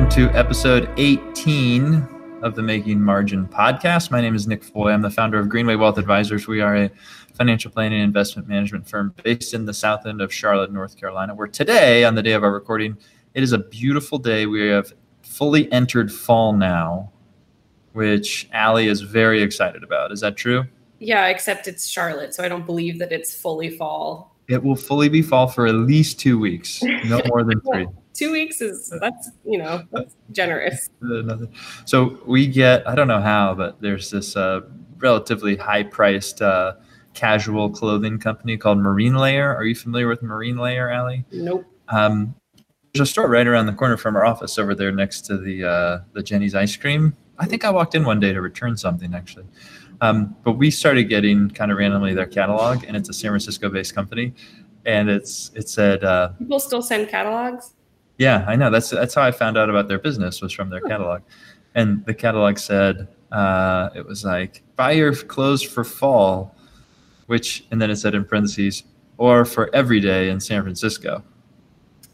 welcome 0.00 0.30
to 0.30 0.34
episode 0.34 0.88
18 0.96 2.08
of 2.40 2.54
the 2.54 2.62
Making 2.62 3.02
Margin 3.02 3.46
podcast. 3.46 4.10
My 4.10 4.22
name 4.22 4.34
is 4.34 4.46
Nick 4.46 4.64
Foy. 4.64 4.92
I'm 4.92 5.02
the 5.02 5.10
founder 5.10 5.38
of 5.38 5.50
Greenway 5.50 5.74
Wealth 5.74 5.98
Advisors. 5.98 6.48
We 6.48 6.62
are 6.62 6.74
a 6.74 6.90
financial 7.34 7.70
planning 7.70 8.00
and 8.00 8.04
investment 8.04 8.48
management 8.48 8.88
firm 8.88 9.12
based 9.22 9.52
in 9.52 9.66
the 9.66 9.74
south 9.74 10.06
end 10.06 10.22
of 10.22 10.32
Charlotte, 10.32 10.72
North 10.72 10.96
Carolina, 10.96 11.34
where 11.34 11.48
today, 11.48 12.04
on 12.04 12.14
the 12.14 12.22
day 12.22 12.32
of 12.32 12.42
our 12.42 12.50
recording, 12.50 12.96
it 13.34 13.42
is 13.42 13.52
a 13.52 13.58
beautiful 13.58 14.16
day. 14.16 14.46
We 14.46 14.68
have 14.68 14.90
fully 15.20 15.70
entered 15.70 16.10
fall 16.10 16.54
now, 16.54 17.12
which 17.92 18.48
Allie 18.54 18.88
is 18.88 19.02
very 19.02 19.42
excited 19.42 19.82
about. 19.82 20.12
Is 20.12 20.20
that 20.20 20.34
true? 20.34 20.64
Yeah, 20.98 21.26
except 21.26 21.68
it's 21.68 21.86
Charlotte, 21.86 22.32
so 22.32 22.42
I 22.42 22.48
don't 22.48 22.64
believe 22.64 22.98
that 23.00 23.12
it's 23.12 23.34
fully 23.34 23.68
fall. 23.68 24.34
It 24.48 24.64
will 24.64 24.76
fully 24.76 25.10
be 25.10 25.20
fall 25.20 25.46
for 25.46 25.66
at 25.66 25.74
least 25.74 26.18
two 26.18 26.38
weeks, 26.38 26.82
no 27.04 27.20
more 27.26 27.44
than 27.44 27.60
three. 27.60 27.86
Two 28.12 28.32
weeks 28.32 28.60
is 28.60 28.92
that's 29.00 29.30
you 29.44 29.58
know 29.58 29.84
that's 29.92 30.16
generous. 30.32 30.90
So 31.84 32.18
we 32.26 32.46
get 32.46 32.86
I 32.86 32.94
don't 32.94 33.08
know 33.08 33.20
how, 33.20 33.54
but 33.54 33.80
there's 33.80 34.10
this 34.10 34.36
uh, 34.36 34.62
relatively 34.98 35.56
high 35.56 35.84
priced 35.84 36.42
uh, 36.42 36.74
casual 37.14 37.70
clothing 37.70 38.18
company 38.18 38.56
called 38.56 38.78
Marine 38.78 39.14
Layer. 39.14 39.54
Are 39.54 39.64
you 39.64 39.74
familiar 39.74 40.08
with 40.08 40.22
Marine 40.22 40.58
Layer, 40.58 40.90
Allie? 40.90 41.24
Nope. 41.32 41.64
Um, 41.88 42.34
there's 42.92 43.08
a 43.08 43.10
store 43.10 43.28
right 43.28 43.46
around 43.46 43.66
the 43.66 43.72
corner 43.72 43.96
from 43.96 44.16
our 44.16 44.24
office 44.24 44.58
over 44.58 44.74
there 44.74 44.90
next 44.90 45.22
to 45.26 45.38
the 45.38 45.64
uh, 45.64 45.98
the 46.12 46.22
Jeni's 46.22 46.54
ice 46.54 46.76
cream. 46.76 47.16
I 47.38 47.46
think 47.46 47.64
I 47.64 47.70
walked 47.70 47.94
in 47.94 48.04
one 48.04 48.20
day 48.20 48.32
to 48.32 48.40
return 48.40 48.76
something 48.76 49.14
actually. 49.14 49.46
Um, 50.00 50.34
but 50.44 50.52
we 50.52 50.70
started 50.70 51.04
getting 51.04 51.50
kind 51.50 51.70
of 51.70 51.78
randomly 51.78 52.14
their 52.14 52.26
catalog, 52.26 52.84
and 52.84 52.96
it's 52.96 53.08
a 53.08 53.12
San 53.12 53.30
Francisco-based 53.30 53.94
company, 53.94 54.32
and 54.86 55.10
it's 55.10 55.50
it 55.54 55.68
said 55.68 56.04
uh, 56.04 56.30
people 56.38 56.58
still 56.58 56.82
send 56.82 57.08
catalogs. 57.08 57.74
Yeah, 58.20 58.44
I 58.46 58.54
know. 58.54 58.70
That's 58.70 58.90
that's 58.90 59.14
how 59.14 59.22
I 59.22 59.30
found 59.30 59.56
out 59.56 59.70
about 59.70 59.88
their 59.88 59.98
business 59.98 60.42
was 60.42 60.52
from 60.52 60.68
their 60.68 60.82
catalog, 60.82 61.22
and 61.74 62.04
the 62.04 62.12
catalog 62.12 62.58
said 62.58 63.08
uh, 63.32 63.88
it 63.94 64.04
was 64.04 64.26
like 64.26 64.62
buy 64.76 64.92
your 64.92 65.14
clothes 65.14 65.62
for 65.62 65.84
fall, 65.84 66.54
which 67.28 67.64
and 67.70 67.80
then 67.80 67.90
it 67.90 67.96
said 67.96 68.14
in 68.14 68.26
parentheses 68.26 68.84
or 69.16 69.46
for 69.46 69.74
every 69.74 70.00
day 70.00 70.28
in 70.28 70.38
San 70.38 70.62
Francisco 70.62 71.24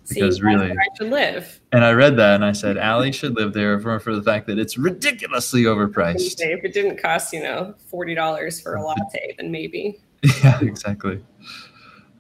because 0.09 0.41
really 0.41 0.71
I 0.71 0.87
should 0.97 1.11
live. 1.11 1.61
And 1.73 1.85
I 1.85 1.91
read 1.91 2.17
that 2.19 2.37
and 2.37 2.45
I 2.45 2.53
said, 2.53 2.79
Allie 2.79 3.11
should 3.11 3.35
live 3.35 3.53
there 3.53 3.81
for, 3.81 3.99
for 3.99 4.15
the 4.15 4.23
fact 4.23 4.47
that 4.47 4.61
it's 4.61 4.79
ridiculously 4.79 5.65
overpriced. 5.65 6.37
If 6.39 6.65
it 6.65 6.73
didn't 6.73 7.03
cost, 7.03 7.33
you 7.33 7.43
know, 7.43 7.75
forty 7.91 8.15
dollars 8.15 8.61
for 8.61 8.77
a 8.77 8.83
latte, 8.87 9.35
then 9.39 9.51
maybe. 9.51 10.01
Yeah, 10.23 10.61
exactly. 10.63 11.21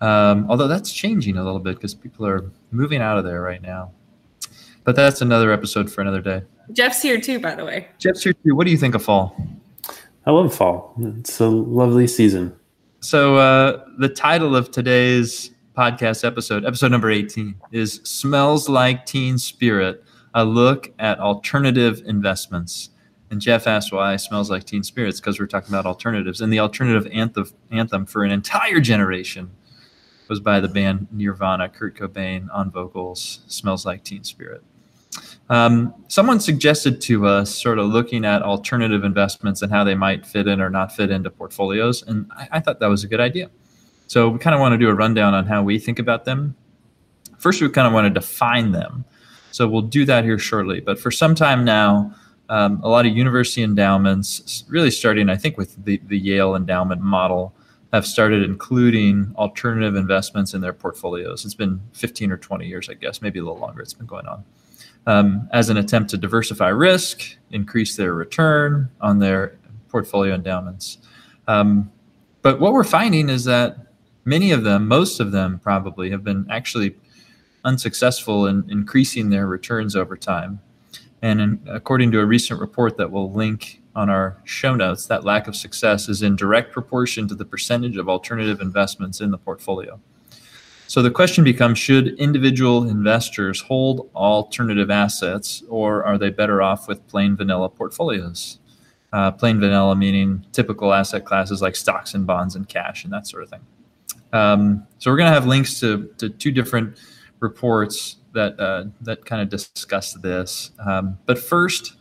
Um, 0.00 0.47
although 0.48 0.69
that's 0.69 0.92
changing 0.92 1.36
a 1.36 1.44
little 1.44 1.61
bit 1.61 1.77
because 1.77 1.94
people 1.94 2.27
are 2.27 2.50
moving 2.70 3.00
out 3.00 3.19
of 3.19 3.25
there 3.25 3.41
right 3.41 3.62
now. 3.62 3.92
But 4.84 4.94
that's 4.94 5.20
another 5.20 5.50
episode 5.52 5.91
for 5.91 6.00
another 6.00 6.20
day. 6.20 6.42
Jeff's 6.72 7.02
here 7.02 7.20
too, 7.20 7.41
by 7.41 7.55
the 7.55 7.64
way. 7.64 7.89
Jeff's 7.98 8.22
here 8.22 8.33
too. 8.33 8.55
What 8.55 8.67
do 8.67 8.70
you 8.72 8.78
think 8.78 8.94
of 8.94 9.02
fall? 9.02 9.36
I 10.27 10.30
love 10.33 10.55
fall. 10.55 10.94
It's 11.19 11.41
a 11.41 11.48
lovely 11.48 12.06
season. 12.06 12.55
So 13.00 13.36
uh, 13.36 13.84
the 13.98 14.08
title 14.08 14.56
of 14.56 14.70
today's 14.70 15.50
podcast 15.77 16.24
episode, 16.24 16.64
episode 16.64 16.91
number 16.91 17.11
18, 17.11 17.55
is 17.70 18.00
Smells 18.05 18.69
Like 18.69 19.06
Teen 19.06 19.39
Spirit, 19.39 20.02
a 20.34 20.44
look 20.44 20.92
at 20.98 21.20
alternative 21.20 22.02
investments. 22.06 22.91
And 23.30 23.41
Jeff 23.41 23.67
asked 23.67 23.92
why 23.92 24.17
Smells 24.17 24.50
Like 24.50 24.64
Teen 24.64 24.83
Spirits, 24.83 25.20
because 25.20 25.39
we're 25.39 25.47
talking 25.47 25.69
about 25.69 25.86
alternatives. 25.86 26.41
And 26.41 26.52
the 26.52 26.61
alternative 26.61 27.11
anthem, 27.12 27.50
anthem 27.70 28.06
for 28.06 28.24
an 28.24 28.30
entire 28.30 28.80
generation 28.80 29.50
was 30.29 30.41
by 30.41 30.61
the 30.61 30.69
band 30.69 31.09
Nirvana, 31.13 31.69
Kurt 31.69 31.97
Cobain 31.97 32.48
on 32.53 32.70
vocals, 32.70 33.41
Smells 33.47 33.87
Like 33.87 34.05
Teen 34.05 34.25
Spirit. 34.25 34.63
Um, 35.48 35.95
someone 36.09 36.41
suggested 36.41 37.01
to 37.03 37.27
us 37.27 37.55
sort 37.55 37.79
of 37.79 37.87
looking 37.87 38.25
at 38.25 38.42
alternative 38.42 39.05
investments 39.05 39.63
and 39.63 39.70
how 39.70 39.85
they 39.85 39.95
might 39.95 40.27
fit 40.27 40.48
in 40.48 40.61
or 40.61 40.69
not 40.69 40.92
fit 40.92 41.11
into 41.11 41.31
portfolios. 41.31 42.03
And 42.03 42.31
I, 42.36 42.48
I 42.53 42.61
thought 42.61 42.81
that 42.81 42.89
was 42.89 43.05
a 43.05 43.07
good 43.07 43.20
idea. 43.20 43.51
So 44.09 44.29
we 44.29 44.39
kind 44.39 44.55
of 44.55 44.61
want 44.61 44.73
to 44.73 44.79
do 44.79 44.89
a 44.89 44.95
rundown 44.95 45.35
on 45.35 45.47
how 45.47 45.63
we 45.63 45.79
think 45.79 45.98
about 45.98 46.25
them. 46.25 46.57
First, 47.39 47.61
we 47.61 47.69
kind 47.69 47.86
of 47.86 47.92
want 47.92 48.07
to 48.07 48.11
define 48.11 48.73
them. 48.73 49.05
So 49.53 49.69
we'll 49.69 49.83
do 49.83 50.05
that 50.05 50.25
here 50.25 50.39
shortly. 50.39 50.81
But 50.81 50.98
for 50.98 51.11
some 51.11 51.35
time 51.35 51.65
now, 51.65 52.15
um, 52.48 52.81
a 52.83 52.89
lot 52.89 53.07
of 53.07 53.17
university 53.17 53.63
endowments, 53.63 54.65
really 54.69 54.91
starting, 54.91 55.29
I 55.29 55.36
think, 55.36 55.57
with 55.57 55.85
the, 55.85 56.01
the 56.07 56.19
Yale 56.19 56.55
endowment 56.55 57.01
model, 57.01 57.55
have 57.92 58.07
started 58.07 58.42
including 58.42 59.33
alternative 59.36 59.95
investments 59.95 60.55
in 60.55 60.61
their 60.61 60.73
portfolios. 60.73 61.45
It's 61.45 61.55
been 61.55 61.80
15 61.92 62.33
or 62.33 62.36
20 62.36 62.67
years, 62.67 62.89
I 62.89 62.95
guess, 62.95 63.23
maybe 63.23 63.39
a 63.39 63.42
little 63.42 63.58
longer. 63.58 63.80
It's 63.80 63.95
been 63.95 64.07
going 64.07 64.27
on. 64.27 64.45
Um, 65.07 65.48
as 65.52 65.70
an 65.70 65.77
attempt 65.77 66.11
to 66.11 66.17
diversify 66.17 66.69
risk, 66.69 67.36
increase 67.51 67.97
their 67.97 68.13
return 68.13 68.91
on 69.01 69.20
their 69.20 69.57
portfolio 69.89 70.35
endowments. 70.35 70.98
Um, 71.47 71.92
but 72.42 72.58
what 72.61 72.73
we're 72.73 72.85
finding 72.85 73.29
is 73.29 73.45
that 73.45 73.79
many 74.24 74.51
of 74.51 74.64
them, 74.64 74.89
most 74.89 75.20
of 75.20 75.30
them 75.30 75.61
probably, 75.61 76.11
have 76.11 76.24
been 76.24 76.47
actually 76.51 76.97
unsuccessful 77.64 78.47
in 78.47 78.64
increasing 78.68 79.30
their 79.30 79.47
returns 79.47 79.95
over 79.95 80.17
time. 80.17 80.61
And 81.23 81.41
in, 81.41 81.61
according 81.67 82.13
to 82.13 82.20
a 82.20 82.27
recent 82.27 82.61
report 82.61 82.97
that 82.98 83.11
we'll 83.11 83.33
link 83.33 83.80
on 83.96 84.11
our 84.11 84.36
show 84.45 84.77
notes, 84.77 85.07
that 85.07 85.24
lack 85.24 85.48
of 85.48 85.57
success 85.57 86.08
is 86.08 86.23
in 86.23 86.36
direct 86.36 86.70
proportion 86.73 87.27
to 87.29 87.34
the 87.34 87.45
percentage 87.45 87.96
of 87.96 88.08
alternative 88.08 88.61
investments 88.61 89.20
in 89.20 89.30
the 89.30 89.39
portfolio. 89.39 89.98
So 90.86 91.02
the 91.02 91.11
question 91.11 91.42
becomes 91.42 91.79
should 91.79 92.08
individual 92.18 92.89
investors 92.89 93.61
hold 93.62 94.08
alternative 94.14 94.90
assets 94.90 95.64
or 95.68 96.05
are 96.05 96.17
they 96.17 96.30
better 96.30 96.62
off 96.62 96.86
with 96.86 97.05
plain 97.08 97.36
vanilla 97.36 97.68
portfolios? 97.68 98.61
Uh, 99.12 99.33
plain 99.33 99.58
vanilla 99.58 99.96
meaning 99.96 100.45
typical 100.52 100.92
asset 100.92 101.24
classes 101.24 101.62
like 101.62 101.74
stocks 101.74 102.14
and 102.14 102.27
bonds 102.27 102.55
and 102.55 102.68
cash 102.68 103.02
and 103.02 103.12
that 103.12 103.27
sort 103.27 103.42
of 103.42 103.51
thing. 103.51 103.67
Um, 104.33 104.86
so 104.98 105.11
we're 105.11 105.17
going 105.17 105.30
to 105.30 105.35
have 105.35 105.46
links 105.46 105.80
to, 105.80 106.11
to 106.18 106.29
two 106.29 106.52
different 106.52 106.98
reports 107.40 108.17
that 108.33 108.58
uh, 108.61 108.85
that 109.01 109.24
kind 109.24 109.42
of 109.42 109.48
discuss 109.48 110.12
this. 110.14 110.70
Um, 110.86 111.18
but 111.27 111.39
first, 111.39 111.95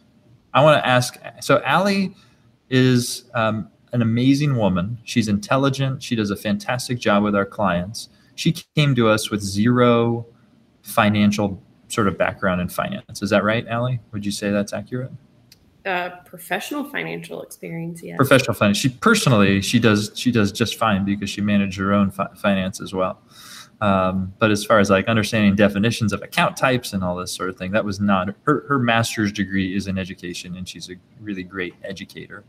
I 0.55 0.63
want 0.63 0.81
to 0.81 0.87
ask. 0.87 1.17
So 1.41 1.61
Allie 1.63 2.15
is 2.69 3.25
um, 3.33 3.69
an 3.91 4.01
amazing 4.01 4.55
woman. 4.55 4.97
She's 5.03 5.27
intelligent. 5.27 6.01
She 6.01 6.15
does 6.15 6.31
a 6.31 6.35
fantastic 6.35 6.97
job 6.97 7.23
with 7.23 7.35
our 7.35 7.45
clients. 7.45 8.09
She 8.35 8.53
came 8.53 8.95
to 8.95 9.09
us 9.09 9.29
with 9.29 9.41
zero 9.41 10.25
financial 10.81 11.61
sort 11.89 12.07
of 12.07 12.17
background 12.17 12.61
in 12.61 12.69
finance. 12.69 13.21
Is 13.21 13.29
that 13.29 13.43
right, 13.43 13.67
Allie? 13.67 13.99
Would 14.11 14.25
you 14.25 14.31
say 14.31 14.49
that's 14.49 14.71
accurate? 14.71 15.11
Uh, 15.85 16.09
professional 16.25 16.83
financial 16.83 17.43
experience, 17.43 18.01
yeah. 18.01 18.15
Professional 18.15 18.55
finance. 18.55 18.77
She 18.77 18.89
personally, 18.89 19.61
she 19.61 19.77
does 19.77 20.11
she 20.15 20.31
does 20.31 20.51
just 20.51 20.77
fine 20.77 21.05
because 21.05 21.29
she 21.29 21.41
managed 21.41 21.77
her 21.77 21.93
own 21.93 22.09
fi- 22.09 22.33
finance 22.35 22.81
as 22.81 22.93
well. 22.93 23.21
Um, 23.81 24.33
but 24.39 24.51
as 24.51 24.63
far 24.63 24.79
as 24.79 24.89
like 24.89 25.07
understanding 25.07 25.55
definitions 25.55 26.13
of 26.13 26.21
account 26.21 26.55
types 26.55 26.93
and 26.93 27.03
all 27.03 27.15
this 27.15 27.31
sort 27.31 27.49
of 27.49 27.57
thing, 27.57 27.71
that 27.71 27.83
was 27.83 27.99
not 27.99 28.33
her. 28.43 28.65
Her 28.67 28.79
master's 28.79 29.31
degree 29.31 29.75
is 29.75 29.87
in 29.87 29.97
education, 29.97 30.55
and 30.55 30.67
she's 30.67 30.89
a 30.89 30.95
really 31.19 31.43
great 31.43 31.73
educator. 31.83 32.43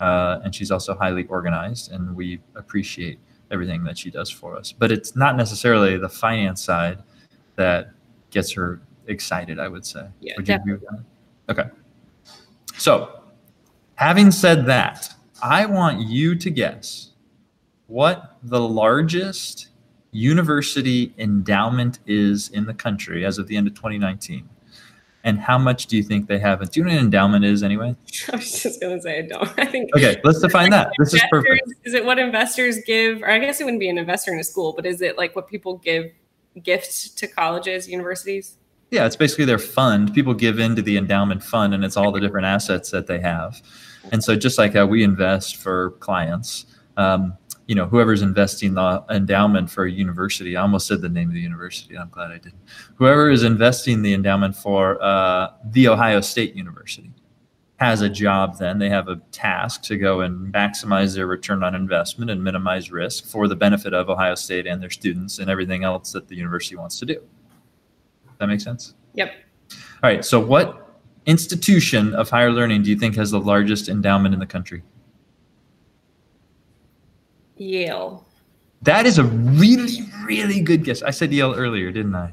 Uh, 0.00 0.40
and 0.44 0.54
she's 0.54 0.70
also 0.70 0.94
highly 0.94 1.24
organized, 1.26 1.92
and 1.92 2.16
we 2.16 2.40
appreciate 2.56 3.20
everything 3.50 3.84
that 3.84 3.96
she 3.98 4.10
does 4.10 4.30
for 4.30 4.56
us. 4.56 4.72
But 4.72 4.90
it's 4.90 5.14
not 5.14 5.36
necessarily 5.36 5.96
the 5.98 6.08
finance 6.08 6.62
side 6.62 7.02
that 7.56 7.90
gets 8.30 8.52
her 8.52 8.80
excited. 9.06 9.60
I 9.60 9.68
would 9.68 9.84
say. 9.84 10.06
Yeah, 10.20 10.34
would 10.36 10.48
you 10.48 10.54
agree 10.54 10.72
with 10.72 10.82
that? 10.82 11.04
Okay. 11.50 11.70
So, 12.78 13.20
having 13.96 14.30
said 14.30 14.66
that, 14.66 15.14
I 15.42 15.66
want 15.66 16.08
you 16.08 16.34
to 16.36 16.50
guess 16.50 17.10
what 17.86 18.38
the 18.42 18.60
largest 18.60 19.68
university 20.12 21.12
endowment 21.18 21.98
is 22.06 22.50
in 22.50 22.66
the 22.66 22.74
country 22.74 23.24
as 23.24 23.38
of 23.38 23.48
the 23.48 23.56
end 23.56 23.66
of 23.66 23.74
2019. 23.74 24.48
And 25.24 25.38
how 25.38 25.56
much 25.56 25.86
do 25.86 25.96
you 25.96 26.02
think 26.02 26.26
they 26.26 26.38
have? 26.38 26.68
Do 26.70 26.80
you 26.80 26.84
know 26.84 26.90
what 26.90 26.98
an 26.98 27.04
endowment 27.04 27.44
is 27.44 27.62
anyway? 27.62 27.94
I 28.32 28.36
was 28.36 28.62
just 28.62 28.80
going 28.80 28.96
to 28.96 29.02
say 29.02 29.20
I 29.20 29.22
don't. 29.22 29.48
I 29.56 29.64
think. 29.66 29.94
Okay, 29.96 30.20
let's 30.24 30.40
define 30.40 30.70
that. 30.70 30.92
This 30.98 31.14
is 31.14 31.22
perfect. 31.30 31.62
Is 31.84 31.94
it 31.94 32.04
what 32.04 32.18
investors 32.18 32.78
give? 32.84 33.22
Or 33.22 33.30
I 33.30 33.38
guess 33.38 33.60
it 33.60 33.64
wouldn't 33.64 33.80
be 33.80 33.88
an 33.88 33.98
investor 33.98 34.32
in 34.32 34.40
a 34.40 34.44
school, 34.44 34.72
but 34.72 34.84
is 34.84 35.00
it 35.00 35.16
like 35.16 35.36
what 35.36 35.46
people 35.46 35.78
give 35.78 36.10
gifts 36.60 37.08
to 37.10 37.28
colleges, 37.28 37.88
universities? 37.88 38.56
Yeah, 38.90 39.06
it's 39.06 39.16
basically 39.16 39.44
their 39.44 39.60
fund. 39.60 40.12
People 40.12 40.34
give 40.34 40.58
into 40.58 40.82
the 40.82 40.96
endowment 40.96 41.42
fund, 41.42 41.72
and 41.72 41.84
it's 41.84 41.96
all 41.96 42.12
the 42.12 42.20
different 42.20 42.46
assets 42.46 42.90
that 42.90 43.06
they 43.06 43.20
have. 43.20 43.62
And 44.10 44.22
so, 44.22 44.34
just 44.34 44.58
like 44.58 44.74
how 44.74 44.86
we 44.86 45.04
invest 45.04 45.56
for 45.56 45.92
clients, 45.92 46.66
um, 46.96 47.38
you 47.72 47.76
know, 47.76 47.86
whoever's 47.86 48.20
investing 48.20 48.74
the 48.74 49.02
endowment 49.08 49.70
for 49.70 49.86
a 49.86 49.90
university, 49.90 50.58
I 50.58 50.60
almost 50.60 50.86
said 50.86 51.00
the 51.00 51.08
name 51.08 51.28
of 51.28 51.34
the 51.34 51.40
university. 51.40 51.96
I'm 51.96 52.10
glad 52.10 52.30
I 52.30 52.36
didn't. 52.36 52.60
Whoever 52.96 53.30
is 53.30 53.44
investing 53.44 54.02
the 54.02 54.12
endowment 54.12 54.54
for 54.54 55.02
uh, 55.02 55.52
the 55.70 55.88
Ohio 55.88 56.20
State 56.20 56.54
University 56.54 57.10
has 57.76 58.02
a 58.02 58.10
job. 58.10 58.58
Then 58.58 58.78
they 58.78 58.90
have 58.90 59.08
a 59.08 59.16
task 59.32 59.84
to 59.84 59.96
go 59.96 60.20
and 60.20 60.52
maximize 60.52 61.14
their 61.14 61.26
return 61.26 61.62
on 61.62 61.74
investment 61.74 62.30
and 62.30 62.44
minimize 62.44 62.92
risk 62.92 63.24
for 63.24 63.48
the 63.48 63.56
benefit 63.56 63.94
of 63.94 64.10
Ohio 64.10 64.34
State 64.34 64.66
and 64.66 64.82
their 64.82 64.90
students 64.90 65.38
and 65.38 65.48
everything 65.48 65.82
else 65.82 66.12
that 66.12 66.28
the 66.28 66.36
university 66.36 66.76
wants 66.76 66.98
to 66.98 67.06
do 67.06 67.22
that 68.36 68.48
make 68.48 68.60
sense? 68.60 68.92
Yep. 69.14 69.32
All 69.72 70.10
right. 70.10 70.22
So, 70.22 70.38
what 70.38 71.00
institution 71.24 72.14
of 72.16 72.28
higher 72.28 72.52
learning 72.52 72.82
do 72.82 72.90
you 72.90 72.98
think 72.98 73.16
has 73.16 73.30
the 73.30 73.40
largest 73.40 73.88
endowment 73.88 74.34
in 74.34 74.40
the 74.40 74.46
country? 74.46 74.82
Yale. 77.56 78.26
That 78.82 79.06
is 79.06 79.18
a 79.18 79.24
really, 79.24 80.02
really 80.24 80.60
good 80.60 80.84
guess. 80.84 81.02
I 81.02 81.10
said 81.10 81.32
Yale 81.32 81.54
earlier, 81.54 81.92
didn't 81.92 82.14
I? 82.14 82.32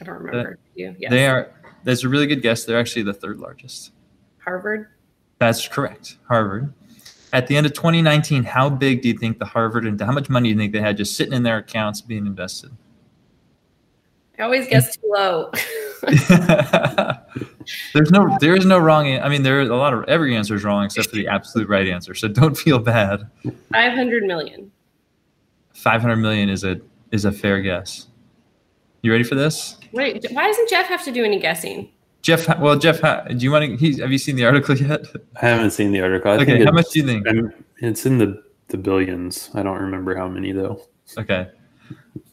I 0.00 0.04
don't 0.04 0.20
remember. 0.20 0.58
Yes. 0.74 0.96
They 1.08 1.26
are. 1.26 1.52
That's 1.84 2.02
a 2.02 2.08
really 2.08 2.26
good 2.26 2.42
guess. 2.42 2.64
They're 2.64 2.78
actually 2.78 3.02
the 3.02 3.12
third 3.12 3.38
largest. 3.38 3.92
Harvard. 4.38 4.88
That's 5.38 5.66
correct. 5.68 6.18
Harvard. 6.26 6.72
At 7.32 7.46
the 7.46 7.56
end 7.56 7.66
of 7.66 7.72
2019, 7.72 8.44
how 8.44 8.68
big 8.68 9.02
do 9.02 9.08
you 9.08 9.16
think 9.16 9.38
the 9.38 9.44
Harvard 9.44 9.86
and 9.86 10.00
how 10.00 10.12
much 10.12 10.28
money 10.28 10.48
do 10.48 10.54
you 10.54 10.60
think 10.60 10.72
they 10.72 10.80
had 10.80 10.96
just 10.96 11.16
sitting 11.16 11.32
in 11.32 11.42
their 11.42 11.58
accounts 11.58 12.00
being 12.00 12.26
invested? 12.26 12.70
I 14.38 14.42
always 14.42 14.66
guess 14.68 14.96
too 14.96 15.10
low. 15.14 15.50
There's 17.94 18.10
no, 18.10 18.36
there 18.40 18.56
is 18.56 18.66
no 18.66 18.78
wrong. 18.78 19.06
an- 19.06 19.22
I 19.22 19.28
mean, 19.28 19.42
there 19.42 19.60
is 19.60 19.68
a 19.68 19.74
lot 19.74 19.94
of 19.94 20.04
every 20.08 20.34
answer 20.36 20.54
is 20.54 20.64
wrong 20.64 20.84
except 20.84 21.08
for 21.08 21.16
the 21.16 21.28
absolute 21.28 21.68
right 21.68 21.86
answer. 21.86 22.14
So 22.14 22.28
don't 22.28 22.56
feel 22.56 22.78
bad. 22.78 23.28
500 23.72 24.24
million. 24.24 24.70
500 25.74 26.16
million 26.16 26.48
is 26.48 26.64
a 26.64 26.80
is 27.12 27.24
a 27.24 27.32
fair 27.32 27.60
guess. 27.60 28.08
You 29.02 29.10
ready 29.12 29.24
for 29.24 29.34
this, 29.34 29.78
Wait, 29.92 30.24
why 30.30 30.46
doesn't 30.46 30.68
Jeff 30.70 30.86
have 30.86 31.04
to 31.04 31.10
do 31.12 31.24
any 31.24 31.40
guessing? 31.40 31.88
Jeff? 32.22 32.46
Well, 32.60 32.78
Jeff, 32.78 33.00
do 33.00 33.36
you 33.36 33.50
want 33.50 33.64
to? 33.64 33.76
He's, 33.76 33.98
have 34.00 34.12
you 34.12 34.18
seen 34.18 34.36
the 34.36 34.44
article 34.44 34.76
yet? 34.88 35.06
I 35.40 35.46
haven't 35.46 35.70
seen 35.72 35.90
the 35.92 36.00
article. 36.00 36.30
I 36.30 36.34
Okay, 36.36 36.44
think 36.44 36.58
how 36.58 36.62
it's- 36.70 36.74
much 36.74 36.90
do 36.92 37.00
you 37.00 37.06
think? 37.06 37.26
It's 37.78 38.06
in 38.06 38.18
the 38.18 38.42
the 38.68 38.76
billions. 38.78 39.50
I 39.54 39.62
don't 39.62 39.78
remember 39.80 40.14
how 40.16 40.28
many 40.28 40.52
though. 40.52 40.82
Okay, 41.18 41.48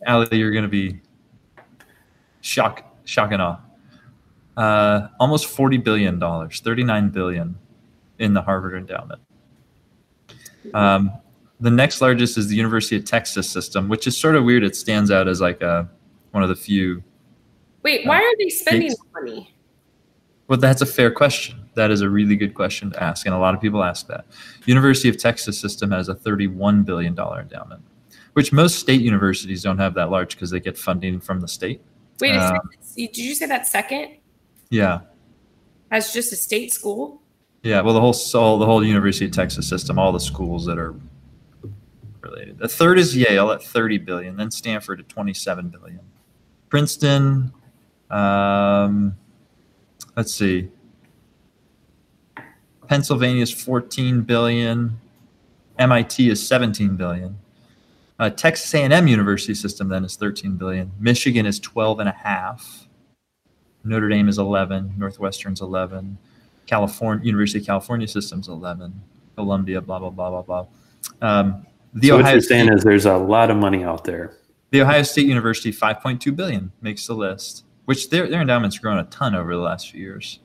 Allie, 0.05 0.37
you're 0.37 0.51
gonna 0.53 0.67
be 0.67 1.01
shock, 2.41 2.83
shock 3.09 3.31
and 3.31 3.41
awe. 3.41 3.59
Uh, 4.55 5.07
almost 5.19 5.47
40 5.47 5.77
billion 5.77 6.19
dollars, 6.19 6.59
39 6.59 7.09
billion 7.09 7.57
in 8.19 8.33
the 8.33 8.41
Harvard 8.41 8.75
endowment. 8.75 9.21
Um, 10.73 11.11
the 11.59 11.71
next 11.71 12.01
largest 12.01 12.37
is 12.37 12.47
the 12.47 12.55
University 12.55 12.95
of 12.95 13.05
Texas 13.05 13.49
system, 13.49 13.89
which 13.89 14.07
is 14.07 14.15
sort 14.17 14.35
of 14.35 14.43
weird. 14.43 14.63
It 14.63 14.75
stands 14.75 15.11
out 15.11 15.27
as 15.27 15.41
like 15.41 15.61
a 15.61 15.89
one 16.31 16.43
of 16.43 16.49
the 16.49 16.55
few. 16.55 17.03
Wait, 17.83 18.05
why 18.05 18.17
are 18.17 18.33
they 18.37 18.49
spending 18.49 18.89
the 18.89 19.21
money? 19.21 19.53
Well, 20.47 20.59
that's 20.59 20.81
a 20.81 20.85
fair 20.85 21.11
question. 21.11 21.69
That 21.75 21.91
is 21.91 22.01
a 22.01 22.09
really 22.09 22.35
good 22.35 22.53
question 22.53 22.91
to 22.91 23.03
ask, 23.03 23.25
and 23.25 23.33
a 23.33 23.37
lot 23.37 23.53
of 23.53 23.61
people 23.61 23.83
ask 23.83 24.07
that. 24.07 24.25
University 24.65 25.07
of 25.07 25.17
Texas 25.17 25.59
system 25.59 25.91
has 25.91 26.09
a 26.09 26.15
31 26.15 26.83
billion 26.83 27.15
dollar 27.15 27.41
endowment, 27.41 27.81
which 28.33 28.51
most 28.51 28.79
state 28.79 29.01
universities 29.01 29.63
don't 29.63 29.77
have 29.77 29.93
that 29.93 30.09
large 30.09 30.35
because 30.35 30.49
they 30.49 30.59
get 30.59 30.77
funding 30.77 31.19
from 31.19 31.39
the 31.39 31.47
state. 31.47 31.81
Wait, 32.21 32.35
Uh, 32.35 32.59
did 32.95 33.17
you 33.17 33.33
say 33.35 33.45
that 33.45 33.65
second 33.67 34.17
Yeah, 34.69 35.01
as 35.91 36.11
just 36.13 36.33
a 36.33 36.35
state 36.35 36.73
school? 36.73 37.21
yeah. 37.63 37.81
Well, 37.81 37.93
the 37.93 38.01
whole 38.01 38.13
so 38.13 38.57
the 38.57 38.65
whole 38.65 38.83
University 38.83 39.25
of 39.25 39.31
Texas 39.31 39.67
system, 39.67 39.97
all 39.97 40.11
the 40.11 40.19
schools 40.19 40.65
that 40.65 40.77
are 40.77 40.95
related. 42.21 42.57
The 42.59 42.67
third 42.67 42.99
is 42.99 43.15
Yale 43.15 43.51
at 43.51 43.63
30 43.63 43.97
billion, 43.99 44.35
then 44.35 44.51
Stanford 44.51 44.99
at 44.99 45.07
27 45.09 45.69
billion, 45.69 46.01
Princeton. 46.69 47.53
Um, 48.09 49.15
let's 50.17 50.33
see. 50.33 50.69
Pennsylvania 52.87 53.43
is 53.43 53.51
14 53.51 54.21
billion. 54.21 54.99
MIT 55.77 56.29
is 56.29 56.45
17 56.45 56.95
billion. 56.97 57.37
Uh, 58.19 58.29
Texas 58.29 58.73
A&M 58.73 59.07
University 59.07 59.53
system 59.53 59.87
then 59.87 60.03
is 60.03 60.15
13 60.17 60.57
billion. 60.57 60.91
Michigan 60.99 61.45
is 61.45 61.57
12 61.59 61.99
and 62.01 62.09
a 62.09 62.11
half. 62.13 62.87
Notre 63.85 64.09
Dame 64.09 64.27
is 64.27 64.37
11. 64.37 64.93
Northwestern's 64.97 65.61
11. 65.61 66.17
California 66.67 67.25
University 67.25 67.59
of 67.59 67.65
California 67.65 68.07
system's 68.07 68.49
11. 68.49 69.01
Columbia, 69.35 69.79
blah 69.81 69.99
blah 69.99 70.09
blah 70.09 70.29
blah 70.29 70.41
blah. 70.41 70.65
Um, 71.21 71.65
the 71.93 72.09
so 72.09 72.17
what 72.17 72.31
you're 72.31 72.41
saying 72.41 72.65
State, 72.65 72.75
is 72.75 72.83
there's 72.83 73.05
a 73.05 73.15
lot 73.17 73.49
of 73.49 73.57
money 73.57 73.83
out 73.83 74.03
there. 74.03 74.35
the 74.71 74.81
Ohio 74.81 75.01
State 75.03 75.25
University 75.25 75.71
5.2 75.71 76.35
billion 76.35 76.71
makes 76.81 77.07
the 77.07 77.13
list, 77.13 77.63
which 77.85 78.09
their 78.09 78.27
their 78.27 78.41
endowment's 78.41 78.77
grown 78.77 78.99
a 78.99 79.05
ton 79.05 79.33
over 79.33 79.55
the 79.55 79.61
last 79.61 79.89
few 79.91 80.01
years. 80.01 80.39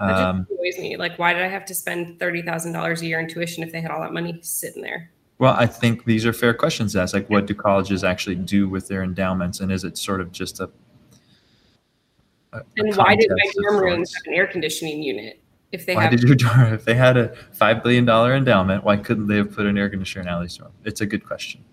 That 0.00 0.10
just 0.10 0.20
Um, 0.22 0.46
annoys 0.50 0.78
me. 0.78 0.96
Like, 0.96 1.16
why 1.18 1.32
did 1.32 1.42
I 1.42 1.48
have 1.48 1.64
to 1.66 1.74
spend 1.74 2.18
thirty 2.18 2.42
thousand 2.42 2.72
dollars 2.72 3.00
a 3.02 3.06
year 3.06 3.20
in 3.20 3.28
tuition 3.28 3.62
if 3.62 3.70
they 3.70 3.80
had 3.80 3.92
all 3.92 4.00
that 4.02 4.12
money 4.12 4.36
sitting 4.42 4.82
there? 4.82 5.10
Well, 5.38 5.54
I 5.54 5.66
think 5.66 6.04
these 6.04 6.24
are 6.26 6.32
fair 6.32 6.54
questions 6.54 6.92
to 6.92 7.00
ask. 7.00 7.12
Like, 7.14 7.28
what 7.28 7.46
do 7.46 7.54
colleges 7.54 8.04
actually 8.04 8.36
do 8.36 8.68
with 8.68 8.86
their 8.88 9.02
endowments, 9.02 9.60
and 9.60 9.72
is 9.72 9.84
it 9.84 9.98
sort 9.98 10.20
of 10.20 10.30
just 10.32 10.60
a? 10.60 10.70
a- 12.52 12.58
a 12.58 12.62
And 12.76 12.94
why 12.96 13.16
did 13.16 13.30
my 13.30 13.50
dorm 13.62 13.82
rooms 13.82 14.14
have 14.14 14.22
an 14.26 14.34
air 14.34 14.46
conditioning 14.46 15.02
unit 15.02 15.40
if 15.72 15.86
they 15.86 15.96
Why 15.96 16.02
have? 16.04 16.12
did 16.12 16.22
your 16.22 16.34
dorm, 16.36 16.72
if 16.72 16.84
they 16.84 16.94
had 16.94 17.16
a 17.16 17.34
five 17.52 17.82
billion 17.82 18.04
dollar 18.04 18.34
endowment, 18.36 18.84
why 18.84 18.96
couldn't 18.96 19.26
they 19.26 19.36
have 19.36 19.52
put 19.52 19.66
an 19.66 19.76
air 19.76 19.90
conditioner 19.90 20.22
in 20.22 20.28
Allie's 20.28 20.56
dorm? 20.56 20.70
It's 20.84 21.00
a 21.00 21.06
good 21.06 21.24
question. 21.26 21.64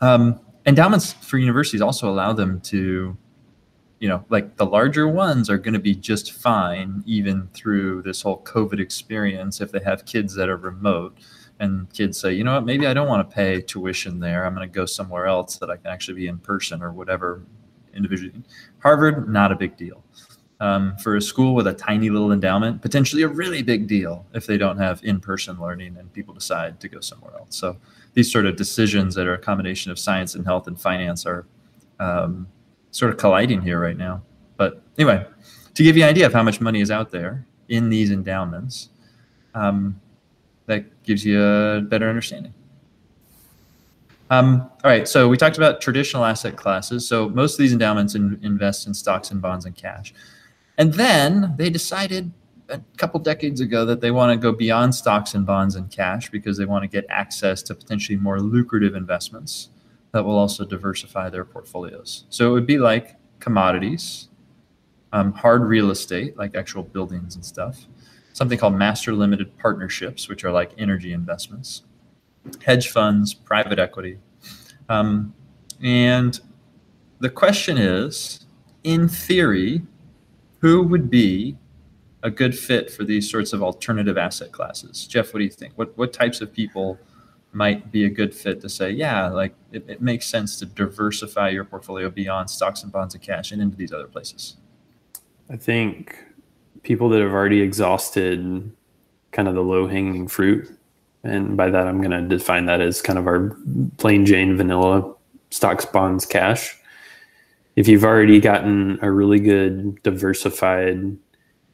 Um, 0.00 0.40
endowments 0.64 1.12
for 1.12 1.36
universities 1.38 1.82
also 1.82 2.08
allow 2.08 2.32
them 2.32 2.60
to, 2.62 3.14
you 3.98 4.08
know, 4.08 4.24
like 4.30 4.56
the 4.56 4.64
larger 4.64 5.06
ones 5.06 5.50
are 5.50 5.58
going 5.58 5.74
to 5.74 5.80
be 5.80 5.94
just 5.94 6.32
fine 6.32 7.02
even 7.04 7.48
through 7.52 8.02
this 8.02 8.22
whole 8.22 8.40
COVID 8.44 8.80
experience 8.80 9.60
if 9.60 9.70
they 9.70 9.80
have 9.80 10.06
kids 10.06 10.34
that 10.34 10.48
are 10.48 10.56
remote 10.56 11.18
and 11.60 11.92
kids 11.92 12.18
say, 12.20 12.32
you 12.32 12.44
know 12.44 12.54
what, 12.54 12.64
maybe 12.64 12.86
I 12.86 12.94
don't 12.94 13.08
want 13.08 13.28
to 13.28 13.34
pay 13.34 13.60
tuition 13.60 14.20
there. 14.20 14.46
I'm 14.46 14.54
going 14.54 14.68
to 14.68 14.72
go 14.72 14.86
somewhere 14.86 15.26
else 15.26 15.56
that 15.58 15.70
I 15.70 15.76
can 15.76 15.86
actually 15.88 16.14
be 16.14 16.28
in 16.28 16.38
person 16.38 16.82
or 16.82 16.92
whatever 16.92 17.42
individually. 17.94 18.42
Harvard, 18.78 19.28
not 19.28 19.52
a 19.52 19.56
big 19.56 19.76
deal. 19.76 20.04
Um, 20.60 20.96
for 20.96 21.14
a 21.14 21.22
school 21.22 21.54
with 21.54 21.68
a 21.68 21.72
tiny 21.72 22.10
little 22.10 22.32
endowment, 22.32 22.82
potentially 22.82 23.22
a 23.22 23.28
really 23.28 23.62
big 23.62 23.86
deal 23.86 24.26
if 24.34 24.44
they 24.44 24.58
don't 24.58 24.76
have 24.76 25.00
in 25.04 25.20
person 25.20 25.60
learning 25.60 25.96
and 25.96 26.12
people 26.12 26.34
decide 26.34 26.80
to 26.80 26.88
go 26.88 26.98
somewhere 26.98 27.32
else. 27.34 27.56
So 27.56 27.76
these 28.14 28.30
sort 28.32 28.44
of 28.44 28.56
decisions 28.56 29.14
that 29.14 29.28
are 29.28 29.34
a 29.34 29.38
combination 29.38 29.92
of 29.92 30.00
science 30.00 30.34
and 30.34 30.44
health 30.44 30.66
and 30.66 30.80
finance 30.80 31.26
are 31.26 31.46
um, 32.00 32.48
sort 32.90 33.12
of 33.12 33.18
colliding 33.18 33.62
here 33.62 33.80
right 33.80 33.96
now. 33.96 34.22
But 34.56 34.82
anyway, 34.98 35.24
to 35.74 35.82
give 35.84 35.96
you 35.96 36.02
an 36.02 36.08
idea 36.08 36.26
of 36.26 36.32
how 36.32 36.42
much 36.42 36.60
money 36.60 36.80
is 36.80 36.90
out 36.90 37.10
there 37.12 37.46
in 37.68 37.88
these 37.88 38.10
endowments, 38.10 38.88
um, 39.54 40.00
that 40.68 41.02
gives 41.02 41.24
you 41.24 41.42
a 41.42 41.80
better 41.80 42.08
understanding. 42.08 42.54
Um, 44.30 44.70
all 44.84 44.90
right, 44.90 45.08
so 45.08 45.28
we 45.28 45.36
talked 45.36 45.56
about 45.56 45.80
traditional 45.80 46.24
asset 46.24 46.56
classes. 46.56 47.08
So 47.08 47.30
most 47.30 47.54
of 47.54 47.58
these 47.58 47.72
endowments 47.72 48.14
in, 48.14 48.38
invest 48.42 48.86
in 48.86 48.94
stocks 48.94 49.30
and 49.30 49.40
bonds 49.40 49.64
and 49.64 49.74
cash. 49.74 50.14
And 50.76 50.92
then 50.92 51.54
they 51.56 51.70
decided 51.70 52.30
a 52.68 52.80
couple 52.98 53.18
decades 53.20 53.62
ago 53.62 53.86
that 53.86 54.02
they 54.02 54.10
want 54.10 54.30
to 54.30 54.36
go 54.36 54.52
beyond 54.52 54.94
stocks 54.94 55.34
and 55.34 55.46
bonds 55.46 55.74
and 55.76 55.90
cash 55.90 56.30
because 56.30 56.58
they 56.58 56.66
want 56.66 56.82
to 56.82 56.88
get 56.88 57.06
access 57.08 57.62
to 57.62 57.74
potentially 57.74 58.18
more 58.18 58.40
lucrative 58.40 58.94
investments 58.94 59.70
that 60.12 60.22
will 60.22 60.36
also 60.36 60.64
diversify 60.64 61.30
their 61.30 61.44
portfolios. 61.44 62.24
So 62.28 62.50
it 62.50 62.52
would 62.52 62.66
be 62.66 62.78
like 62.78 63.16
commodities, 63.40 64.28
um, 65.12 65.32
hard 65.32 65.62
real 65.62 65.90
estate, 65.90 66.36
like 66.36 66.54
actual 66.54 66.82
buildings 66.82 67.34
and 67.34 67.44
stuff, 67.44 67.86
something 68.38 68.56
called 68.56 68.76
master 68.76 69.12
limited 69.12 69.58
partnerships, 69.58 70.28
which 70.28 70.44
are 70.44 70.52
like 70.52 70.70
energy 70.78 71.12
investments, 71.12 71.82
hedge 72.64 72.88
funds, 72.88 73.34
private 73.34 73.80
equity. 73.80 74.16
Um, 74.88 75.34
and 75.82 76.40
the 77.18 77.30
question 77.30 77.76
is 77.76 78.46
in 78.84 79.08
theory, 79.08 79.82
who 80.60 80.84
would 80.84 81.10
be 81.10 81.58
a 82.22 82.30
good 82.30 82.56
fit 82.56 82.90
for 82.92 83.02
these 83.02 83.28
sorts 83.28 83.52
of 83.52 83.60
alternative 83.60 84.16
asset 84.16 84.52
classes? 84.52 85.08
Jeff, 85.08 85.34
what 85.34 85.38
do 85.38 85.44
you 85.44 85.50
think? 85.50 85.72
What, 85.74 85.98
what 85.98 86.12
types 86.12 86.40
of 86.40 86.52
people 86.52 86.96
might 87.50 87.90
be 87.90 88.04
a 88.04 88.08
good 88.08 88.32
fit 88.32 88.60
to 88.60 88.68
say, 88.68 88.92
yeah, 88.92 89.26
like 89.28 89.54
it, 89.72 89.84
it 89.88 90.00
makes 90.00 90.26
sense 90.26 90.60
to 90.60 90.66
diversify 90.66 91.48
your 91.48 91.64
portfolio 91.64 92.08
beyond 92.08 92.48
stocks 92.48 92.84
and 92.84 92.92
bonds 92.92 93.14
and 93.14 93.22
cash 93.22 93.50
and 93.50 93.60
into 93.60 93.76
these 93.76 93.92
other 93.92 94.06
places? 94.06 94.58
I 95.50 95.56
think 95.56 96.24
people 96.88 97.10
that 97.10 97.20
have 97.20 97.32
already 97.32 97.60
exhausted 97.60 98.72
kind 99.30 99.46
of 99.46 99.54
the 99.54 99.60
low 99.60 99.86
hanging 99.86 100.26
fruit, 100.26 100.66
and 101.22 101.54
by 101.54 101.68
that 101.68 101.86
I'm 101.86 102.00
going 102.00 102.10
to 102.10 102.22
define 102.22 102.64
that 102.64 102.80
as 102.80 103.02
kind 103.02 103.18
of 103.18 103.26
our 103.26 103.54
plain 103.98 104.24
Jane 104.24 104.56
vanilla 104.56 105.14
stocks, 105.50 105.84
bonds, 105.84 106.24
cash. 106.24 106.74
If 107.76 107.88
you've 107.88 108.04
already 108.04 108.40
gotten 108.40 108.98
a 109.02 109.10
really 109.10 109.38
good 109.38 110.02
diversified 110.02 111.14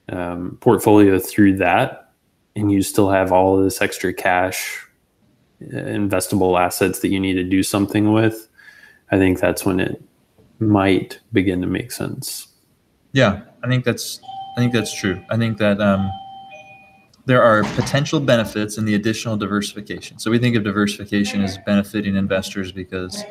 um, 0.09 0.59
portfolio 0.61 1.21
through 1.21 1.59
that, 1.59 2.13
and 2.57 2.73
you 2.73 2.83
still 2.83 3.11
have 3.11 3.31
all 3.31 3.57
of 3.57 3.65
this 3.65 3.81
extra 3.81 4.13
cash, 4.13 4.85
uh, 5.63 5.77
investable 5.77 6.61
assets 6.61 6.99
that 7.01 7.09
you 7.09 7.21
need 7.21 7.35
to 7.35 7.45
do 7.45 7.63
something 7.63 8.13
with, 8.13 8.49
I 9.13 9.19
think 9.19 9.39
that's 9.39 9.65
when 9.65 9.79
it 9.79 10.03
might 10.59 11.21
begin 11.33 11.61
to 11.61 11.69
make 11.69 11.93
sense. 11.93 12.49
Yeah, 13.13 13.43
I 13.63 13.69
think 13.69 13.85
that's 13.85 14.21
I 14.57 14.61
think 14.61 14.73
that's 14.73 14.95
true. 14.95 15.21
I 15.31 15.37
think 15.37 15.59
that 15.59 15.81
um, 15.81 16.11
there 17.27 17.43
are 17.43 17.65
potential 17.75 18.21
benefits 18.21 18.79
in 18.79 18.85
the 18.85 18.95
additional 18.95 19.37
diversification. 19.37 20.19
So 20.19 20.31
we 20.31 20.39
think 20.39 20.57
of 20.57 20.63
diversification 20.65 21.43
as 21.43 21.59
benefiting 21.67 22.17
investors 22.17 22.71
because 22.71 23.25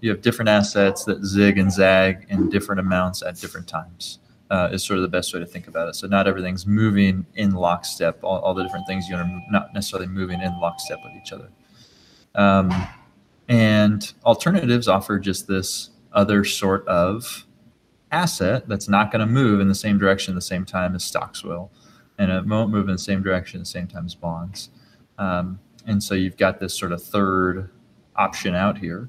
you 0.00 0.10
have 0.10 0.22
different 0.22 0.48
assets 0.48 1.04
that 1.04 1.24
zig 1.24 1.58
and 1.58 1.70
zag 1.72 2.26
in 2.28 2.48
different 2.48 2.80
amounts 2.80 3.22
at 3.22 3.40
different 3.40 3.68
times. 3.68 4.18
uh, 4.50 4.68
is 4.72 4.84
sort 4.84 4.98
of 4.98 5.02
the 5.02 5.08
best 5.08 5.34
way 5.34 5.40
to 5.40 5.46
think 5.46 5.66
about 5.66 5.88
it. 5.88 5.96
So 5.96 6.06
not 6.06 6.26
everything's 6.28 6.66
moving 6.66 7.26
in 7.34 7.52
lockstep. 7.52 8.22
All, 8.22 8.38
all 8.40 8.54
the 8.54 8.62
different 8.62 8.86
things 8.86 9.08
you 9.08 9.16
are 9.16 9.42
not 9.50 9.74
necessarily 9.74 10.06
moving 10.08 10.40
in 10.40 10.58
lockstep 10.60 10.98
with 11.04 11.12
each 11.20 11.32
other. 11.32 11.48
Um, 12.34 12.70
and 13.48 14.12
alternatives 14.24 14.88
offer 14.88 15.18
just 15.18 15.46
this 15.46 15.90
other 16.12 16.44
sort 16.44 16.86
of 16.86 17.45
asset 18.12 18.68
that's 18.68 18.88
not 18.88 19.10
going 19.10 19.20
to 19.20 19.26
move 19.26 19.60
in 19.60 19.68
the 19.68 19.74
same 19.74 19.98
direction 19.98 20.32
at 20.32 20.36
the 20.36 20.40
same 20.40 20.64
time 20.64 20.94
as 20.94 21.04
stocks 21.04 21.42
will, 21.42 21.70
and 22.18 22.30
it 22.30 22.46
won't 22.46 22.70
move 22.70 22.88
in 22.88 22.94
the 22.94 22.98
same 22.98 23.22
direction 23.22 23.60
at 23.60 23.64
the 23.64 23.70
same 23.70 23.86
time 23.86 24.06
as 24.06 24.14
bonds. 24.14 24.70
Um, 25.18 25.58
and 25.86 26.02
so 26.02 26.14
you've 26.14 26.36
got 26.36 26.60
this 26.60 26.74
sort 26.74 26.92
of 26.92 27.02
third 27.02 27.70
option 28.16 28.54
out 28.54 28.78
here. 28.78 29.08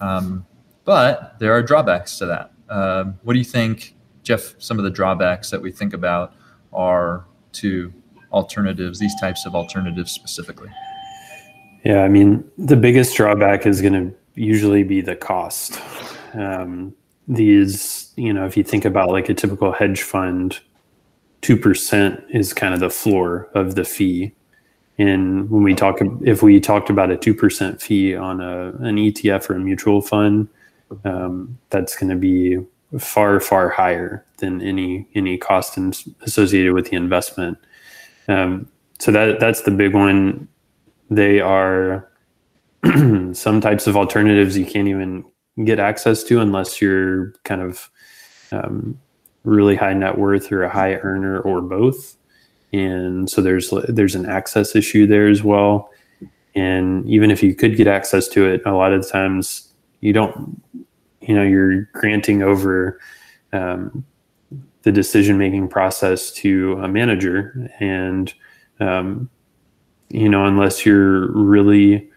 Um, 0.00 0.46
but 0.84 1.38
there 1.38 1.52
are 1.52 1.62
drawbacks 1.62 2.18
to 2.18 2.26
that. 2.26 2.52
Um, 2.68 3.18
what 3.22 3.32
do 3.32 3.38
you 3.38 3.44
think, 3.44 3.94
Jeff? 4.22 4.54
Some 4.58 4.78
of 4.78 4.84
the 4.84 4.90
drawbacks 4.90 5.50
that 5.50 5.60
we 5.60 5.70
think 5.70 5.92
about 5.92 6.34
are 6.72 7.24
to 7.52 7.92
alternatives, 8.32 8.98
these 8.98 9.18
types 9.20 9.46
of 9.46 9.54
alternatives 9.54 10.12
specifically. 10.12 10.70
Yeah, 11.84 12.02
I 12.02 12.08
mean, 12.08 12.44
the 12.58 12.76
biggest 12.76 13.16
drawback 13.16 13.66
is 13.66 13.80
going 13.80 13.92
to 13.94 14.14
usually 14.34 14.82
be 14.82 15.00
the 15.00 15.16
cost. 15.16 15.80
Um, 16.34 16.94
these, 17.28 18.12
you 18.16 18.32
know, 18.32 18.46
if 18.46 18.56
you 18.56 18.64
think 18.64 18.84
about 18.84 19.10
like 19.10 19.28
a 19.28 19.34
typical 19.34 19.70
hedge 19.70 20.02
fund, 20.02 20.58
2% 21.42 22.24
is 22.30 22.52
kind 22.52 22.74
of 22.74 22.80
the 22.80 22.90
floor 22.90 23.48
of 23.54 23.74
the 23.74 23.84
fee. 23.84 24.32
And 24.96 25.48
when 25.50 25.62
we 25.62 25.74
talk, 25.74 25.98
if 26.24 26.42
we 26.42 26.58
talked 26.58 26.90
about 26.90 27.12
a 27.12 27.16
2% 27.16 27.80
fee 27.80 28.16
on 28.16 28.40
a, 28.40 28.70
an 28.80 28.96
ETF 28.96 29.48
or 29.50 29.54
a 29.54 29.60
mutual 29.60 30.00
fund, 30.00 30.48
um, 31.04 31.58
that's 31.70 31.96
going 31.96 32.10
to 32.10 32.16
be 32.16 32.58
far, 32.98 33.38
far 33.38 33.68
higher 33.68 34.24
than 34.38 34.62
any, 34.62 35.06
any 35.14 35.36
cost 35.36 35.76
in, 35.76 35.92
associated 36.22 36.72
with 36.72 36.90
the 36.90 36.96
investment. 36.96 37.58
Um, 38.26 38.68
so 38.98 39.12
that, 39.12 39.38
that's 39.38 39.62
the 39.62 39.70
big 39.70 39.94
one. 39.94 40.48
They 41.10 41.40
are 41.40 42.10
some 43.32 43.60
types 43.60 43.86
of 43.86 43.96
alternatives 43.96 44.56
you 44.56 44.66
can't 44.66 44.88
even 44.88 45.24
get 45.64 45.78
access 45.78 46.22
to 46.24 46.40
unless 46.40 46.80
you're 46.80 47.32
kind 47.44 47.62
of 47.62 47.90
um, 48.52 48.98
really 49.44 49.76
high 49.76 49.94
net 49.94 50.18
worth 50.18 50.52
or 50.52 50.62
a 50.62 50.70
high 50.70 50.94
earner 50.96 51.40
or 51.40 51.60
both. 51.60 52.16
And 52.72 53.28
so 53.30 53.40
there's 53.40 53.72
there's 53.88 54.14
an 54.14 54.26
access 54.26 54.76
issue 54.76 55.06
there 55.06 55.28
as 55.28 55.42
well. 55.42 55.90
And 56.54 57.08
even 57.08 57.30
if 57.30 57.42
you 57.42 57.54
could 57.54 57.76
get 57.76 57.86
access 57.86 58.28
to 58.28 58.46
it 58.46 58.62
a 58.66 58.72
lot 58.72 58.92
of 58.92 59.08
times 59.08 59.72
you 60.00 60.12
don't 60.12 60.62
you 61.20 61.34
know 61.34 61.42
you're 61.42 61.82
granting 61.94 62.42
over 62.42 63.00
um, 63.52 64.04
the 64.82 64.92
decision 64.92 65.38
making 65.38 65.68
process 65.68 66.30
to 66.32 66.78
a 66.82 66.88
manager. 66.88 67.70
And 67.80 68.32
um, 68.80 69.30
you 70.10 70.28
know 70.28 70.44
unless 70.44 70.84
you're 70.84 71.32
really 71.32 72.10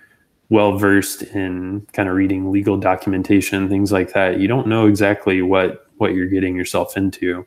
well 0.51 0.77
versed 0.77 1.23
in 1.23 1.81
kind 1.93 2.09
of 2.09 2.15
reading 2.15 2.51
legal 2.51 2.77
documentation 2.77 3.69
things 3.69 3.91
like 3.91 4.11
that 4.13 4.39
you 4.39 4.47
don't 4.47 4.67
know 4.67 4.85
exactly 4.85 5.41
what 5.41 5.87
what 5.97 6.13
you're 6.13 6.27
getting 6.27 6.55
yourself 6.55 6.97
into. 6.97 7.45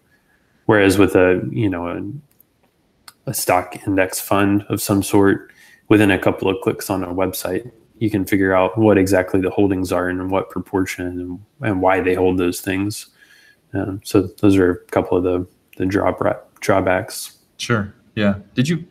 Whereas 0.66 0.96
with 0.96 1.14
a 1.14 1.46
you 1.52 1.68
know 1.68 1.87
a 1.88 3.30
a 3.30 3.34
stock 3.34 3.76
index 3.87 4.20
fund 4.20 4.64
of 4.68 4.80
some 4.82 5.02
sort 5.02 5.52
within 5.88 6.11
a 6.11 6.18
couple 6.18 6.49
of 6.49 6.56
clicks 6.62 6.90
on 6.90 7.04
a 7.04 7.08
website 7.08 7.70
you 7.99 8.11
can 8.11 8.25
figure 8.25 8.54
out 8.54 8.76
what 8.76 8.99
exactly 8.99 9.40
the 9.40 9.50
holdings 9.50 9.92
are 9.92 10.08
and 10.08 10.20
in 10.20 10.28
what 10.28 10.50
proportion 10.50 11.06
and, 11.06 11.40
and 11.61 11.80
why 11.80 12.00
they 12.00 12.14
hold 12.14 12.38
those 12.38 12.61
things. 12.61 13.08
Um, 13.73 14.00
so 14.04 14.23
those 14.40 14.56
are 14.56 14.70
a 14.73 14.78
couple 14.87 15.16
of 15.16 15.25
the 15.25 15.46
the 15.76 15.87
draw, 15.87 16.12
drawbacks. 16.61 17.38
Sure. 17.56 17.92
Yeah. 18.14 18.37
Did 18.54 18.68
you 18.68 18.84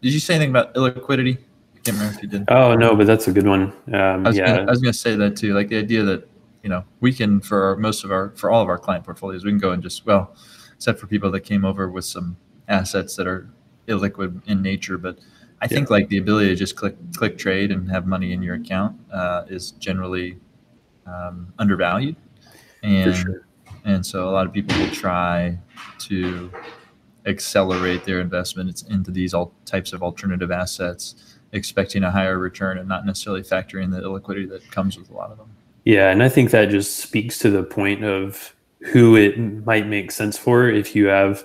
did 0.00 0.12
you 0.12 0.20
say 0.20 0.34
anything 0.34 0.50
about 0.50 0.74
illiquidity 0.74 1.38
can't 1.86 1.98
remember 1.98 2.16
if 2.16 2.22
you 2.22 2.28
did. 2.28 2.44
Oh 2.48 2.74
no 2.74 2.94
but 2.94 3.06
that's 3.06 3.28
a 3.28 3.32
good 3.32 3.46
one. 3.46 3.72
Um, 3.92 4.26
I 4.26 4.28
was 4.28 4.36
yeah. 4.36 4.46
Gonna, 4.46 4.62
i 4.62 4.70
was 4.70 4.80
going 4.80 4.92
to 4.92 4.98
say 4.98 5.16
that 5.16 5.36
too 5.36 5.54
like 5.54 5.68
the 5.68 5.78
idea 5.78 6.02
that 6.02 6.28
you 6.62 6.68
know 6.68 6.84
we 7.00 7.12
can 7.12 7.40
for 7.40 7.76
most 7.76 8.04
of 8.04 8.10
our 8.10 8.30
for 8.36 8.50
all 8.50 8.62
of 8.62 8.68
our 8.68 8.78
client 8.78 9.04
portfolios 9.04 9.44
we 9.44 9.50
can 9.50 9.58
go 9.58 9.72
and 9.72 9.82
just 9.82 10.04
well 10.06 10.34
except 10.76 11.00
for 11.00 11.06
people 11.06 11.30
that 11.30 11.40
came 11.40 11.64
over 11.64 11.90
with 11.90 12.04
some 12.04 12.36
assets 12.68 13.16
that 13.16 13.26
are 13.26 13.48
illiquid 13.88 14.46
in 14.46 14.62
nature. 14.62 14.98
But 14.98 15.18
I 15.60 15.66
think 15.66 15.90
like 15.90 16.08
the 16.08 16.18
ability 16.18 16.48
to 16.48 16.54
just 16.54 16.76
click 16.76 16.96
click 17.14 17.38
trade 17.38 17.70
and 17.70 17.90
have 17.90 18.06
money 18.06 18.32
in 18.32 18.42
your 18.42 18.56
account 18.56 18.98
uh, 19.12 19.44
is 19.48 19.72
generally 19.72 20.38
um, 21.06 21.52
undervalued, 21.58 22.16
and 22.82 23.16
sure. 23.16 23.46
and 23.84 24.04
so 24.04 24.28
a 24.28 24.32
lot 24.32 24.46
of 24.46 24.52
people 24.52 24.76
will 24.78 24.90
try 24.90 25.58
to 26.00 26.50
accelerate 27.24 28.04
their 28.04 28.20
investments 28.20 28.82
into 28.82 29.10
these 29.10 29.34
all 29.34 29.52
types 29.64 29.92
of 29.92 30.02
alternative 30.02 30.50
assets, 30.50 31.25
expecting 31.52 32.02
a 32.02 32.10
higher 32.10 32.38
return 32.38 32.78
and 32.78 32.88
not 32.88 33.06
necessarily 33.06 33.42
factoring 33.42 33.90
the 33.90 34.00
illiquidity 34.00 34.48
that 34.48 34.70
comes 34.70 34.98
with 34.98 35.10
a 35.10 35.14
lot 35.14 35.30
of 35.30 35.38
them. 35.38 35.48
Yeah, 35.84 36.10
and 36.10 36.22
I 36.22 36.28
think 36.28 36.50
that 36.50 36.70
just 36.70 36.96
speaks 36.96 37.38
to 37.40 37.50
the 37.50 37.62
point 37.62 38.04
of 38.04 38.54
who 38.80 39.16
it 39.16 39.38
might 39.38 39.86
make 39.86 40.10
sense 40.10 40.36
for 40.36 40.68
if 40.68 40.94
you 40.94 41.06
have 41.06 41.44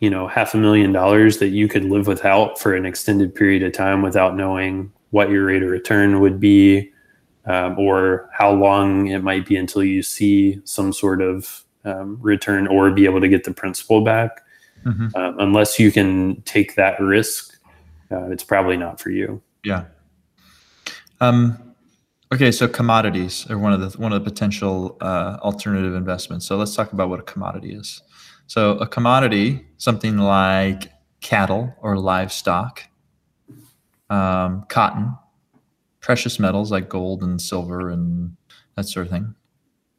you 0.00 0.10
know 0.10 0.26
half 0.26 0.54
a 0.54 0.56
million 0.56 0.92
dollars 0.92 1.38
that 1.38 1.48
you 1.48 1.68
could 1.68 1.84
live 1.84 2.06
without 2.06 2.58
for 2.58 2.74
an 2.74 2.86
extended 2.86 3.34
period 3.34 3.62
of 3.62 3.72
time 3.72 4.02
without 4.02 4.36
knowing 4.36 4.92
what 5.10 5.30
your 5.30 5.46
rate 5.46 5.62
of 5.62 5.70
return 5.70 6.20
would 6.20 6.40
be 6.40 6.92
um, 7.46 7.78
or 7.78 8.28
how 8.32 8.50
long 8.50 9.06
it 9.08 9.22
might 9.22 9.46
be 9.46 9.56
until 9.56 9.84
you 9.84 10.02
see 10.02 10.60
some 10.64 10.92
sort 10.92 11.20
of 11.20 11.64
um, 11.84 12.18
return 12.20 12.66
or 12.66 12.90
be 12.90 13.04
able 13.04 13.20
to 13.20 13.28
get 13.28 13.44
the 13.44 13.52
principal 13.52 14.00
back 14.02 14.40
mm-hmm. 14.84 15.08
uh, 15.14 15.32
unless 15.38 15.78
you 15.78 15.92
can 15.92 16.40
take 16.42 16.74
that 16.74 16.98
risk 17.00 17.53
uh, 18.14 18.30
it's 18.30 18.44
probably 18.44 18.76
not 18.76 19.00
for 19.00 19.10
you. 19.10 19.42
Yeah. 19.64 19.86
Um, 21.20 21.74
okay 22.32 22.50
so 22.50 22.66
commodities 22.66 23.48
are 23.50 23.58
one 23.58 23.72
of 23.72 23.80
the 23.80 23.98
one 23.98 24.12
of 24.12 24.22
the 24.22 24.30
potential 24.30 24.96
uh, 25.00 25.38
alternative 25.42 25.94
investments. 25.94 26.46
So 26.46 26.56
let's 26.56 26.74
talk 26.74 26.92
about 26.92 27.08
what 27.08 27.20
a 27.20 27.22
commodity 27.22 27.74
is. 27.74 28.02
So 28.46 28.72
a 28.78 28.86
commodity, 28.86 29.66
something 29.78 30.18
like 30.18 30.92
cattle 31.20 31.74
or 31.80 31.96
livestock, 31.96 32.82
um, 34.10 34.64
cotton, 34.68 35.16
precious 36.00 36.38
metals 36.38 36.70
like 36.70 36.88
gold 36.88 37.22
and 37.22 37.40
silver 37.40 37.90
and 37.90 38.36
that 38.76 38.86
sort 38.86 39.06
of 39.06 39.12
thing, 39.12 39.34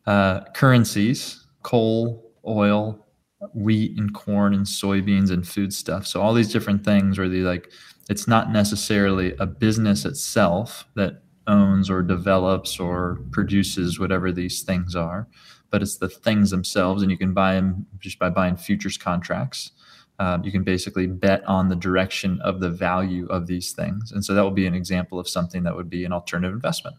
uh, 0.05 0.41
currencies, 0.53 1.47
coal, 1.63 2.31
oil, 2.45 3.05
wheat 3.53 3.97
and 3.97 4.13
corn 4.13 4.53
and 4.53 4.65
soybeans 4.65 5.31
and 5.31 5.47
food 5.47 5.73
stuff. 5.73 6.05
So 6.05 6.21
all 6.21 6.33
these 6.33 6.51
different 6.51 6.83
things 6.83 7.17
where 7.17 7.29
the 7.29 7.41
like, 7.41 7.71
it's 8.09 8.27
not 8.27 8.51
necessarily 8.51 9.35
a 9.39 9.45
business 9.45 10.05
itself 10.05 10.85
that 10.95 11.23
owns 11.47 11.89
or 11.89 12.01
develops 12.01 12.79
or 12.79 13.19
produces 13.31 13.99
whatever 13.99 14.31
these 14.31 14.63
things 14.63 14.95
are 14.95 15.27
but 15.75 15.81
it's 15.81 15.97
the 15.97 16.07
things 16.07 16.51
themselves, 16.51 17.01
and 17.01 17.11
you 17.11 17.17
can 17.17 17.33
buy 17.33 17.55
them 17.55 17.85
just 17.99 18.17
by 18.17 18.29
buying 18.29 18.55
futures 18.55 18.97
contracts. 18.97 19.71
Um, 20.19 20.41
you 20.41 20.49
can 20.49 20.63
basically 20.63 21.05
bet 21.05 21.43
on 21.45 21.67
the 21.67 21.75
direction 21.75 22.39
of 22.41 22.61
the 22.61 22.69
value 22.69 23.25
of 23.27 23.47
these 23.47 23.73
things, 23.73 24.09
and 24.13 24.23
so 24.23 24.33
that 24.33 24.41
will 24.41 24.51
be 24.51 24.67
an 24.67 24.73
example 24.73 25.19
of 25.19 25.27
something 25.27 25.63
that 25.63 25.75
would 25.75 25.89
be 25.89 26.05
an 26.05 26.13
alternative 26.13 26.53
investment, 26.55 26.95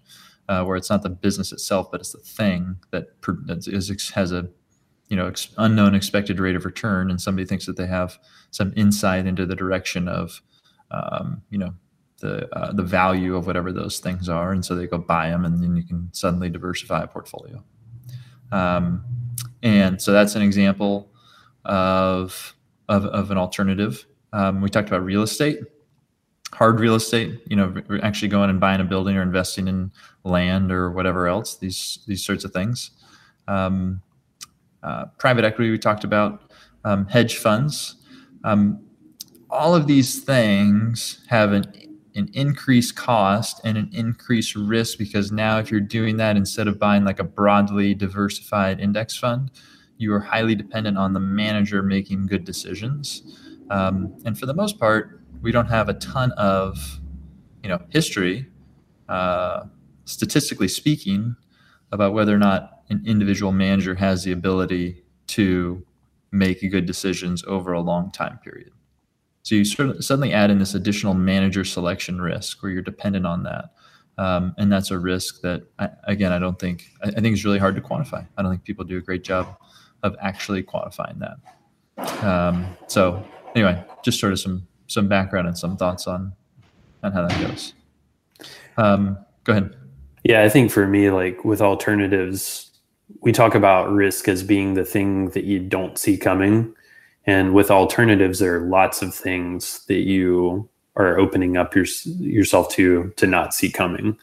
uh, 0.50 0.62
where 0.64 0.76
it's 0.76 0.90
not 0.90 1.02
the 1.02 1.08
business 1.08 1.52
itself, 1.52 1.90
but 1.90 2.00
it's 2.00 2.12
the 2.12 2.18
thing 2.18 2.76
that 2.90 3.06
is, 3.66 4.10
has 4.10 4.30
a 4.30 4.46
you 5.08 5.16
know 5.16 5.28
ex- 5.28 5.48
unknown 5.56 5.94
expected 5.94 6.38
rate 6.38 6.54
of 6.56 6.66
return, 6.66 7.10
and 7.10 7.18
somebody 7.18 7.46
thinks 7.46 7.64
that 7.64 7.78
they 7.78 7.86
have 7.86 8.18
some 8.50 8.74
insight 8.76 9.26
into 9.26 9.46
the 9.46 9.56
direction 9.56 10.06
of 10.06 10.42
um, 10.90 11.42
you 11.50 11.58
know 11.58 11.74
the 12.20 12.48
uh, 12.56 12.72
the 12.72 12.82
value 12.82 13.36
of 13.36 13.46
whatever 13.46 13.72
those 13.72 13.98
things 13.98 14.28
are, 14.28 14.52
and 14.52 14.64
so 14.64 14.74
they 14.74 14.86
go 14.86 14.98
buy 14.98 15.30
them, 15.30 15.44
and 15.44 15.62
then 15.62 15.76
you 15.76 15.82
can 15.82 16.08
suddenly 16.12 16.48
diversify 16.48 17.02
a 17.02 17.06
portfolio. 17.06 17.62
Um, 18.52 19.04
and 19.62 20.00
so 20.00 20.12
that's 20.12 20.34
an 20.34 20.42
example 20.42 21.10
of, 21.64 22.54
of, 22.88 23.04
of 23.06 23.30
an 23.30 23.38
alternative. 23.38 24.06
Um, 24.32 24.60
we 24.60 24.68
talked 24.68 24.88
about 24.88 25.04
real 25.04 25.22
estate, 25.22 25.60
hard 26.52 26.80
real 26.80 26.94
estate, 26.94 27.40
you 27.48 27.56
know, 27.56 27.74
actually 28.02 28.28
going 28.28 28.50
and 28.50 28.60
buying 28.60 28.80
a 28.80 28.84
building 28.84 29.16
or 29.16 29.22
investing 29.22 29.68
in 29.68 29.90
land 30.24 30.70
or 30.70 30.90
whatever 30.90 31.26
else, 31.26 31.56
these, 31.56 31.98
these 32.06 32.24
sorts 32.24 32.44
of 32.44 32.52
things. 32.52 32.90
Um, 33.48 34.02
uh, 34.82 35.06
private 35.18 35.44
equity, 35.44 35.70
we 35.70 35.78
talked 35.78 36.04
about 36.04 36.52
um, 36.84 37.06
hedge 37.06 37.38
funds. 37.38 37.96
Um, 38.44 38.85
all 39.50 39.74
of 39.74 39.86
these 39.86 40.20
things 40.20 41.24
have 41.28 41.52
an 41.52 41.64
an 42.14 42.30
increased 42.32 42.96
cost 42.96 43.60
and 43.62 43.76
an 43.76 43.90
increased 43.92 44.56
risk 44.56 44.96
because 44.96 45.30
now 45.30 45.58
if 45.58 45.70
you're 45.70 45.80
doing 45.80 46.16
that 46.16 46.34
instead 46.34 46.66
of 46.66 46.78
buying 46.78 47.04
like 47.04 47.18
a 47.18 47.24
broadly 47.24 47.94
diversified 47.94 48.80
index 48.80 49.16
fund 49.16 49.50
you 49.98 50.12
are 50.12 50.20
highly 50.20 50.54
dependent 50.54 50.96
on 50.96 51.12
the 51.12 51.20
manager 51.20 51.82
making 51.82 52.26
good 52.26 52.44
decisions 52.44 53.22
um, 53.70 54.16
and 54.24 54.38
for 54.38 54.46
the 54.46 54.54
most 54.54 54.78
part 54.78 55.20
we 55.42 55.52
don't 55.52 55.66
have 55.66 55.88
a 55.88 55.94
ton 55.94 56.32
of 56.32 57.00
you 57.62 57.68
know 57.68 57.80
history 57.90 58.46
uh, 59.08 59.64
statistically 60.06 60.68
speaking 60.68 61.36
about 61.92 62.12
whether 62.12 62.34
or 62.34 62.38
not 62.38 62.82
an 62.88 63.02
individual 63.06 63.52
manager 63.52 63.94
has 63.94 64.24
the 64.24 64.32
ability 64.32 65.02
to 65.26 65.84
make 66.32 66.60
good 66.70 66.86
decisions 66.86 67.44
over 67.46 67.72
a 67.72 67.80
long 67.80 68.10
time 68.10 68.38
period. 68.38 68.70
So 69.46 69.54
you 69.54 69.64
suddenly 69.64 70.32
add 70.32 70.50
in 70.50 70.58
this 70.58 70.74
additional 70.74 71.14
manager 71.14 71.64
selection 71.64 72.20
risk 72.20 72.64
where 72.64 72.72
you're 72.72 72.82
dependent 72.82 73.26
on 73.26 73.44
that. 73.44 73.74
Um, 74.18 74.52
and 74.58 74.72
that's 74.72 74.90
a 74.90 74.98
risk 74.98 75.40
that, 75.42 75.62
I, 75.78 75.88
again, 76.08 76.32
I 76.32 76.40
don't 76.40 76.58
think, 76.58 76.90
I, 77.00 77.10
I 77.10 77.20
think 77.20 77.26
it's 77.26 77.44
really 77.44 77.60
hard 77.60 77.76
to 77.76 77.80
quantify. 77.80 78.26
I 78.36 78.42
don't 78.42 78.50
think 78.50 78.64
people 78.64 78.84
do 78.84 78.98
a 78.98 79.00
great 79.00 79.22
job 79.22 79.56
of 80.02 80.16
actually 80.20 80.64
quantifying 80.64 81.20
that. 81.20 82.24
Um, 82.26 82.66
so 82.88 83.24
anyway, 83.54 83.84
just 84.02 84.18
sort 84.18 84.32
of 84.32 84.40
some 84.40 84.66
some 84.88 85.06
background 85.06 85.46
and 85.46 85.56
some 85.56 85.76
thoughts 85.76 86.08
on 86.08 86.32
on 87.04 87.12
how 87.12 87.28
that 87.28 87.40
goes. 87.40 87.72
Um, 88.76 89.16
go 89.44 89.52
ahead. 89.52 89.76
Yeah, 90.24 90.42
I 90.42 90.48
think 90.48 90.72
for 90.72 90.88
me, 90.88 91.10
like 91.10 91.44
with 91.44 91.60
alternatives, 91.60 92.72
we 93.20 93.30
talk 93.30 93.54
about 93.54 93.92
risk 93.92 94.26
as 94.26 94.42
being 94.42 94.74
the 94.74 94.84
thing 94.84 95.28
that 95.30 95.44
you 95.44 95.60
don't 95.60 95.96
see 95.98 96.16
coming. 96.16 96.74
And 97.26 97.54
with 97.54 97.70
alternatives, 97.70 98.38
there 98.38 98.56
are 98.56 98.68
lots 98.68 99.02
of 99.02 99.14
things 99.14 99.84
that 99.86 100.00
you 100.00 100.68
are 100.94 101.18
opening 101.18 101.56
up 101.56 101.74
your, 101.74 101.86
yourself 102.04 102.70
to 102.70 103.12
to 103.16 103.26
not 103.26 103.52
see 103.52 103.70
coming. 103.70 104.16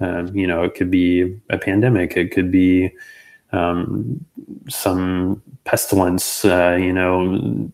Um, 0.00 0.34
you 0.34 0.46
know, 0.46 0.62
it 0.62 0.74
could 0.74 0.90
be 0.90 1.40
a 1.50 1.58
pandemic, 1.58 2.16
it 2.16 2.30
could 2.32 2.50
be 2.50 2.92
um, 3.52 4.24
some 4.68 5.42
pestilence, 5.64 6.44
uh, 6.44 6.76
you 6.78 6.92
know, 6.92 7.70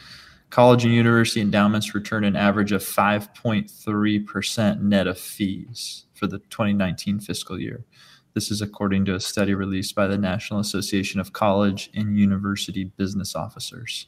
college 0.50 0.86
and 0.86 0.94
university 0.94 1.42
endowments 1.42 1.96
returned 1.96 2.26
an 2.26 2.36
average 2.36 2.72
of 2.72 2.82
5.3% 2.82 4.82
net 4.82 5.08
of 5.08 5.20
fees 5.20 6.06
for 6.14 6.28
the 6.28 6.40
2019 6.40 7.20
fiscal 7.20 7.60
year 7.60 7.86
this 8.34 8.50
is 8.50 8.62
according 8.62 9.06
to 9.06 9.16
a 9.16 9.20
study 9.20 9.54
released 9.54 9.94
by 9.94 10.08
the 10.08 10.18
National 10.18 10.60
Association 10.60 11.20
of 11.20 11.34
College 11.34 11.92
and 11.94 12.18
University 12.18 12.86
Business 12.86 13.36
Officers, 13.36 14.08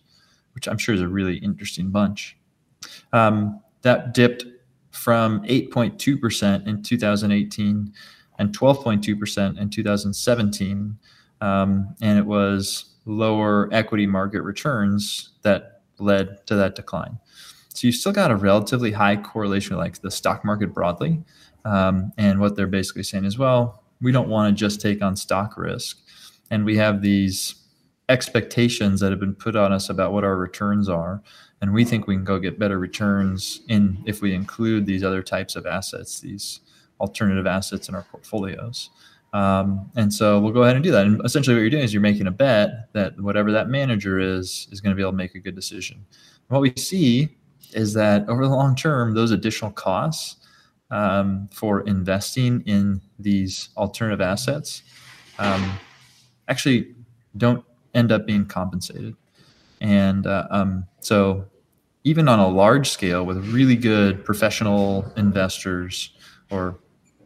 which 0.53 0.67
I'm 0.67 0.79
sure 0.79 0.95
is 0.95 1.01
a 1.01 1.07
really 1.07 1.38
interesting 1.38 1.91
bunch. 1.91 2.36
Um, 3.13 3.62
that 3.84 4.13
dipped 4.13 4.45
from 4.91 5.43
8.2% 5.43 6.67
in 6.67 6.81
2018 6.81 7.93
and 8.38 8.58
12.2% 8.58 9.60
in 9.60 9.69
2017. 9.69 10.98
Um, 11.41 11.95
and 12.02 12.19
it 12.19 12.26
was 12.26 12.95
lower 13.06 13.69
equity 13.71 14.08
market 14.08 14.41
returns 14.41 15.30
that 15.43 15.82
led 16.00 16.45
to 16.48 16.56
that 16.56 16.76
decline. 16.76 17.19
So 17.69 17.88
you 17.88 17.91
still 17.91 18.13
got 18.13 18.32
a 18.32 18.36
relatively 18.36 18.91
high 18.91 19.17
correlation 19.17 19.76
with 19.76 19.84
like 19.84 20.02
the 20.02 20.12
stock 20.12 20.45
market 20.45 20.74
broadly. 20.74 21.24
Um, 21.65 22.13
and 22.17 22.39
what 22.39 22.56
they're 22.56 22.67
basically 22.67 23.04
saying 23.04 23.26
is, 23.26 23.38
well, 23.38 23.84
we 24.02 24.12
don't 24.12 24.30
want 24.30 24.56
to 24.56 24.60
just 24.60 24.82
take 24.82 25.02
on 25.02 25.15
stock 25.15 25.58
risk. 25.58 25.98
And 26.50 26.63
we 26.63 26.78
have 26.78 27.02
these 27.02 27.56
expectations 28.08 29.00
that 29.00 29.12
have 29.12 29.19
been 29.19 29.36
put 29.36 29.56
on 29.56 29.74
us 29.74 29.89
about 29.89 30.13
what 30.13 30.24
our 30.24 30.38
returns 30.38 30.88
are. 30.88 31.21
And 31.62 31.74
we 31.74 31.84
think 31.84 32.08
we 32.08 32.15
can 32.15 32.24
go 32.24 32.39
get 32.39 32.60
better 32.60 32.78
returns 32.78 33.62
in 33.67 34.04
if 34.06 34.21
we 34.21 34.34
include 34.34 34.86
these 34.86 35.04
other 35.04 35.24
types 35.24 35.56
of 35.56 35.65
assets, 35.65 36.19
these 36.19 36.60
alternative 36.99 37.47
assets 37.47 37.89
in 37.89 37.95
our 37.95 38.03
portfolios. 38.03 38.89
Um, 39.34 39.91
and 39.95 40.13
so 40.13 40.39
we'll 40.39 40.53
go 40.53 40.63
ahead 40.63 40.75
and 40.75 40.84
do 40.84 40.91
that. 40.91 41.05
And 41.05 41.21
essentially, 41.25 41.55
what 41.55 41.60
you're 41.60 41.69
doing 41.69 41.84
is 41.84 41.93
you're 41.93 42.01
making 42.01 42.27
a 42.27 42.31
bet 42.31 42.93
that 42.93 43.19
whatever 43.19 43.51
that 43.51 43.67
manager 43.67 44.17
is 44.17 44.67
is 44.71 44.79
going 44.79 44.91
to 44.91 44.95
be 44.95 45.01
able 45.01 45.12
to 45.12 45.17
make 45.17 45.36
a 45.36 45.39
good 45.39 45.55
decision. 45.55 45.97
And 45.97 46.55
what 46.55 46.62
we 46.62 46.73
see 46.77 47.36
is 47.73 47.93
that 47.93 48.27
over 48.29 48.47
the 48.47 48.55
long 48.55 48.75
term, 48.75 49.13
those 49.13 49.31
additional 49.31 49.71
costs 49.71 50.38
um, 50.89 51.49
for 51.51 51.81
investing 51.81 52.62
in 52.65 53.01
these 53.19 53.69
alternative 53.75 54.21
assets 54.21 54.84
um, 55.39 55.77
actually 56.47 56.95
don't 57.36 57.63
end 57.93 58.12
up 58.12 58.25
being 58.25 58.45
compensated. 58.45 59.15
And 59.81 60.25
uh, 60.27 60.47
um, 60.49 60.88
so, 61.01 61.45
even 62.05 62.29
on 62.29 62.39
a 62.39 62.47
large 62.47 62.89
scale 62.89 63.25
with 63.25 63.45
really 63.47 63.75
good 63.75 64.23
professional 64.23 65.12
investors 65.17 66.12
or 66.51 66.79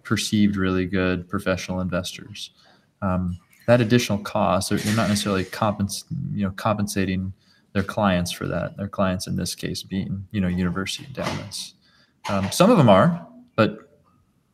perceived 0.09 0.55
really 0.55 0.87
good 0.87 1.29
professional 1.29 1.81
investors, 1.81 2.49
um, 3.03 3.37
that 3.67 3.79
additional 3.79 4.17
cost, 4.17 4.71
they're, 4.71 4.95
not 4.95 5.07
necessarily 5.07 5.45
compens- 5.45 6.05
you 6.33 6.43
know, 6.43 6.51
compensating 6.55 7.31
their 7.73 7.83
clients 7.83 8.31
for 8.31 8.47
that. 8.47 8.75
Their 8.75 8.87
clients, 8.87 9.27
in 9.27 9.35
this 9.35 9.53
case, 9.53 9.83
being 9.83 10.25
you 10.31 10.41
know 10.41 10.47
university 10.47 11.05
endowments. 11.05 11.75
Um, 12.27 12.51
some 12.51 12.71
of 12.71 12.77
them 12.79 12.89
are, 12.89 13.27
but 13.55 13.99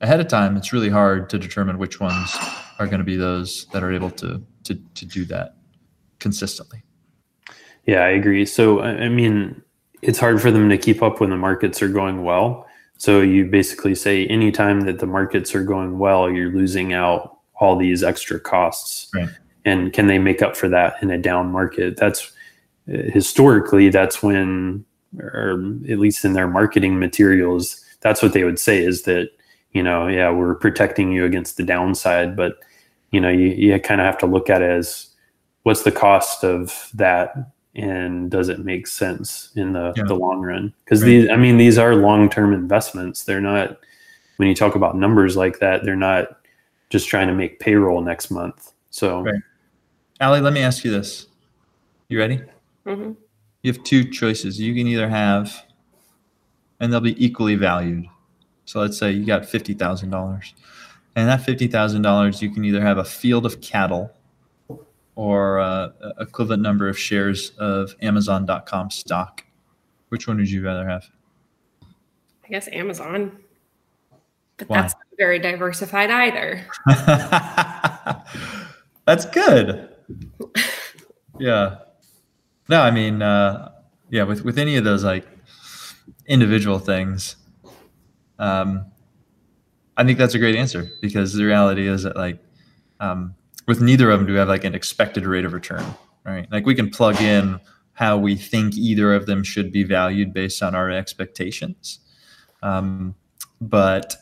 ahead 0.01 0.19
of 0.19 0.27
time, 0.27 0.57
it's 0.57 0.73
really 0.73 0.89
hard 0.89 1.29
to 1.29 1.39
determine 1.39 1.77
which 1.77 2.01
ones 2.01 2.35
are 2.77 2.85
going 2.85 2.99
to 2.99 3.05
be 3.05 3.15
those 3.15 3.67
that 3.71 3.81
are 3.81 3.93
able 3.93 4.11
to 4.11 4.43
to 4.65 4.75
to 4.95 5.05
do 5.05 5.23
that 5.25 5.55
consistently. 6.19 6.83
Yeah, 7.85 8.01
I 8.03 8.09
agree. 8.09 8.45
So 8.45 8.81
I 8.81 9.07
mean, 9.07 9.61
it's 10.01 10.19
hard 10.19 10.41
for 10.41 10.51
them 10.51 10.67
to 10.67 10.77
keep 10.77 11.01
up 11.01 11.21
when 11.21 11.29
the 11.29 11.37
markets 11.37 11.81
are 11.81 11.87
going 11.87 12.25
well. 12.25 12.67
So 12.97 13.21
you 13.21 13.45
basically 13.45 13.95
say 13.95 14.25
anytime 14.27 14.81
that 14.81 14.99
the 14.99 15.05
markets 15.05 15.53
are 15.53 15.63
going 15.63 15.99
well, 15.99 16.29
you're 16.31 16.51
losing 16.51 16.93
out 16.93 17.39
all 17.59 17.75
these 17.75 18.03
extra 18.03 18.39
costs. 18.39 19.09
Right. 19.13 19.29
And 19.65 19.91
can 19.91 20.07
they 20.07 20.19
make 20.19 20.41
up 20.41 20.55
for 20.55 20.69
that 20.69 20.95
in 21.01 21.09
a 21.09 21.17
down 21.17 21.51
market? 21.51 21.97
That's 21.97 22.31
uh, 22.87 23.09
historically 23.11 23.89
that's 23.89 24.21
when 24.21 24.85
or 25.19 25.53
at 25.89 25.97
least 25.97 26.23
in 26.23 26.33
their 26.33 26.47
marketing 26.47 26.99
materials 26.99 27.83
that's 28.01 28.21
what 28.21 28.33
they 28.33 28.43
would 28.43 28.59
say 28.59 28.83
is 28.83 29.03
that 29.03 29.31
you 29.71 29.81
know 29.81 30.07
yeah 30.07 30.29
we're 30.29 30.53
protecting 30.53 31.11
you 31.11 31.25
against 31.25 31.57
the 31.57 31.63
downside 31.63 32.35
but 32.35 32.59
you 33.09 33.19
know 33.19 33.29
you, 33.29 33.47
you 33.47 33.79
kind 33.79 34.01
of 34.01 34.05
have 34.05 34.19
to 34.19 34.27
look 34.27 34.51
at 34.51 34.61
it 34.61 34.69
as 34.69 35.09
what's 35.63 35.81
the 35.81 35.91
cost 35.91 36.43
of 36.43 36.91
that 36.93 37.54
and 37.75 38.31
does 38.31 38.49
it 38.49 38.59
make 38.59 38.87
sense 38.87 39.51
in 39.55 39.73
the, 39.73 39.93
yeah. 39.95 40.03
the 40.07 40.15
long 40.15 40.41
run 40.41 40.73
because 40.83 41.01
right. 41.01 41.07
these 41.07 41.29
i 41.29 41.35
mean 41.35 41.57
these 41.57 41.77
are 41.77 41.95
long-term 41.95 42.53
investments 42.53 43.23
they're 43.23 43.41
not 43.41 43.77
when 44.37 44.47
you 44.47 44.55
talk 44.55 44.75
about 44.75 44.95
numbers 44.95 45.35
like 45.35 45.59
that 45.59 45.83
they're 45.83 45.95
not 45.95 46.39
just 46.89 47.07
trying 47.07 47.27
to 47.27 47.33
make 47.33 47.59
payroll 47.59 48.01
next 48.01 48.31
month 48.31 48.73
so 48.89 49.21
right. 49.21 49.41
Allie 50.21 50.41
let 50.41 50.53
me 50.53 50.61
ask 50.61 50.85
you 50.85 50.91
this 50.91 51.27
you 52.07 52.17
ready 52.17 52.41
mm-hmm. 52.85 53.11
you 53.61 53.73
have 53.73 53.83
two 53.83 54.09
choices 54.09 54.59
you 54.59 54.73
can 54.73 54.87
either 54.87 55.09
have 55.09 55.65
and 56.79 56.91
they'll 56.91 56.99
be 56.99 57.23
equally 57.23 57.55
valued. 57.55 58.05
So 58.65 58.79
let's 58.79 58.97
say 58.97 59.11
you 59.11 59.25
got 59.25 59.43
$50,000. 59.43 60.53
And 61.15 61.29
that 61.29 61.41
$50,000, 61.41 62.41
you 62.41 62.49
can 62.49 62.65
either 62.65 62.81
have 62.81 62.97
a 62.97 63.03
field 63.03 63.45
of 63.45 63.61
cattle 63.61 64.11
or 65.15 65.59
uh, 65.59 65.89
equivalent 66.19 66.61
number 66.61 66.87
of 66.87 66.97
shares 66.97 67.51
of 67.57 67.95
Amazon.com 68.01 68.91
stock. 68.91 69.43
Which 70.09 70.27
one 70.27 70.37
would 70.37 70.49
you 70.49 70.63
rather 70.63 70.87
have? 70.87 71.05
I 72.43 72.49
guess 72.49 72.67
Amazon. 72.71 73.39
But 74.57 74.69
Why? 74.69 74.81
that's 74.81 74.93
not 74.93 75.03
very 75.17 75.39
diversified 75.39 76.11
either. 76.11 76.65
that's 79.05 79.25
good. 79.25 79.89
yeah. 81.39 81.77
No, 82.69 82.81
I 82.81 82.91
mean, 82.91 83.21
uh, 83.21 83.71
yeah, 84.09 84.23
with, 84.23 84.43
with 84.45 84.57
any 84.57 84.77
of 84.77 84.83
those, 84.83 85.03
like, 85.03 85.25
individual 86.27 86.79
things. 86.79 87.35
Um, 88.39 88.85
I 89.97 90.03
think 90.03 90.17
that's 90.17 90.33
a 90.33 90.39
great 90.39 90.55
answer 90.55 90.91
because 91.01 91.33
the 91.33 91.45
reality 91.45 91.87
is 91.87 92.03
that 92.03 92.15
like 92.15 92.39
um, 92.99 93.35
with 93.67 93.81
neither 93.81 94.11
of 94.11 94.19
them 94.19 94.27
do 94.27 94.33
we 94.33 94.39
have 94.39 94.47
like 94.47 94.63
an 94.63 94.75
expected 94.75 95.25
rate 95.25 95.45
of 95.45 95.53
return, 95.53 95.83
right? 96.25 96.47
Like 96.51 96.65
we 96.65 96.75
can 96.75 96.89
plug 96.89 97.21
in 97.21 97.59
how 97.93 98.17
we 98.17 98.35
think 98.35 98.75
either 98.75 99.13
of 99.13 99.25
them 99.25 99.43
should 99.43 99.71
be 99.71 99.83
valued 99.83 100.33
based 100.33 100.61
on 100.61 100.75
our 100.75 100.91
expectations, 100.91 101.99
um, 102.61 103.15
but 103.61 104.15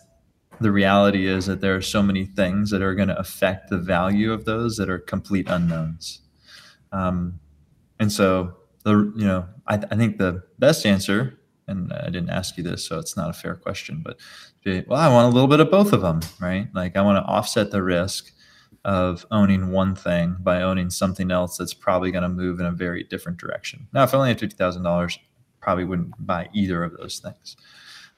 the 0.62 0.72
reality 0.72 1.26
is 1.28 1.48
that 1.48 1.62
there 1.62 1.76
are 1.76 1.82
so 1.82 2.02
many 2.02 2.26
things 2.26 2.70
that 2.70 2.82
are 2.82 2.96
going 2.96 3.08
to 3.08 3.20
affect 3.20 3.70
the 3.70 3.78
value 3.78 4.32
of 4.32 4.46
those 4.46 4.78
that 4.78 4.90
are 4.90 5.00
complete 5.00 5.48
unknowns. 5.50 6.22
Um, 6.92 7.40
and 8.00 8.12
so 8.12 8.56
the 8.84 9.12
you 9.16 9.26
know 9.26 9.48
I, 9.68 9.76
I 9.76 9.96
think 9.96 10.18
the 10.18 10.44
best 10.60 10.86
answer 10.86 11.40
and 11.68 11.94
I 11.94 12.06
didn't 12.06 12.30
ask 12.30 12.58
you 12.58 12.64
this, 12.64 12.86
so 12.86 13.00
it's 13.00 13.16
not 13.16 13.30
a 13.30 13.34
fair 13.34 13.56
question, 13.56 14.04
but 14.04 14.18
well, 14.88 15.00
I 15.00 15.08
want 15.08 15.32
a 15.32 15.34
little 15.34 15.48
bit 15.48 15.60
of 15.60 15.72
both 15.72 15.94
of 15.94 16.02
them, 16.02 16.20
right? 16.40 16.68
Like 16.74 16.98
I 16.98 17.02
want 17.02 17.24
to 17.24 17.30
offset 17.30 17.72
the 17.72 17.82
risk 17.82 18.32
of 18.86 19.26
owning 19.32 19.72
one 19.72 19.96
thing 19.96 20.36
by 20.40 20.62
owning 20.62 20.90
something 20.90 21.32
else 21.32 21.58
that's 21.58 21.74
probably 21.74 22.12
going 22.12 22.24
to 22.24 22.30
move 22.30 22.60
in 22.60 22.66
a 22.66 22.72
very 22.72 23.04
different 23.04 23.38
direction. 23.38 23.88
Now, 23.94 24.04
if 24.04 24.14
I 24.14 24.18
only 24.18 24.30
had 24.30 24.40
fifty 24.40 24.56
thousand 24.56 24.84
dollars, 24.84 25.18
probably 25.62 25.86
wouldn't 25.86 26.14
buy 26.26 26.50
either 26.54 26.84
of 26.84 26.98
those 26.98 27.20
things. 27.20 27.56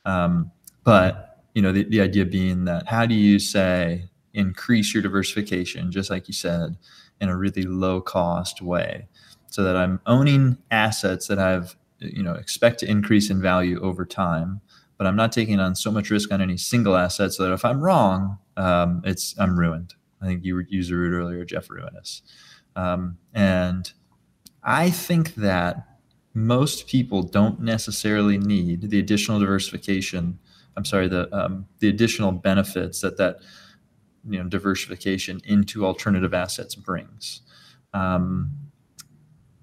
Um, 0.06 0.52
but 0.84 1.44
you 1.54 1.62
know, 1.62 1.72
the, 1.72 1.84
the 1.84 2.02
idea 2.02 2.26
being 2.26 2.66
that 2.66 2.88
how 2.88 3.06
do 3.06 3.16
you 3.16 3.40
say 3.40 4.10
increase 4.34 4.94
your 4.94 5.04
diversification, 5.04 5.92
just 5.92 6.10
like 6.10 6.28
you 6.28 6.34
said, 6.34 6.78
in 7.22 7.30
a 7.30 7.38
really 7.38 7.64
low 7.64 8.02
cost 8.02 8.62
way, 8.62 9.08
so 9.48 9.64
that 9.64 9.78
I'm 9.78 10.02
owning 10.06 10.58
assets 10.72 11.28
that 11.28 11.40
I've 11.40 11.76
you 12.00 12.24
know 12.24 12.34
expect 12.34 12.80
to 12.80 12.90
increase 12.90 13.30
in 13.30 13.42
value 13.42 13.80
over 13.82 14.06
time 14.06 14.62
but 14.98 15.08
i'm 15.08 15.16
not 15.16 15.32
taking 15.32 15.60
on 15.60 15.76
so 15.76 15.92
much 15.92 16.10
risk 16.10 16.32
on 16.32 16.42
any 16.42 16.58
single 16.58 16.96
asset 16.96 17.32
so 17.32 17.44
that 17.44 17.54
if 17.54 17.64
i'm 17.66 17.82
wrong 17.82 18.38
um, 18.58 19.02
it's 19.06 19.36
i'm 19.40 19.58
ruined 19.58 19.94
i 20.26 20.30
think 20.30 20.44
you 20.44 20.64
used 20.70 20.92
the 20.92 20.96
root 20.96 21.14
earlier 21.14 21.46
jeff 21.46 21.70
ruinous 21.70 22.22
um, 22.76 23.18
and 23.34 23.94
i 24.64 24.90
think 24.90 25.36
that 25.36 25.88
most 26.34 26.88
people 26.88 27.24
don't 27.24 27.62
necessarily 27.62 28.38
need 28.38 28.90
the 28.90 29.00
additional 29.00 29.40
diversification 29.40 30.40
i'm 30.76 30.86
sorry 30.86 31.08
the 31.08 31.34
um, 31.36 31.66
the 31.80 31.90
additional 31.90 32.32
benefits 32.32 33.02
that 33.02 33.18
that 33.18 33.38
you 34.28 34.42
know 34.42 34.50
diversification 34.50 35.42
into 35.46 35.86
alternative 35.86 36.34
assets 36.34 36.76
brings. 36.76 37.42
Um, 37.94 38.52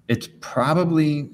it's 0.07 0.27
probably 0.41 1.29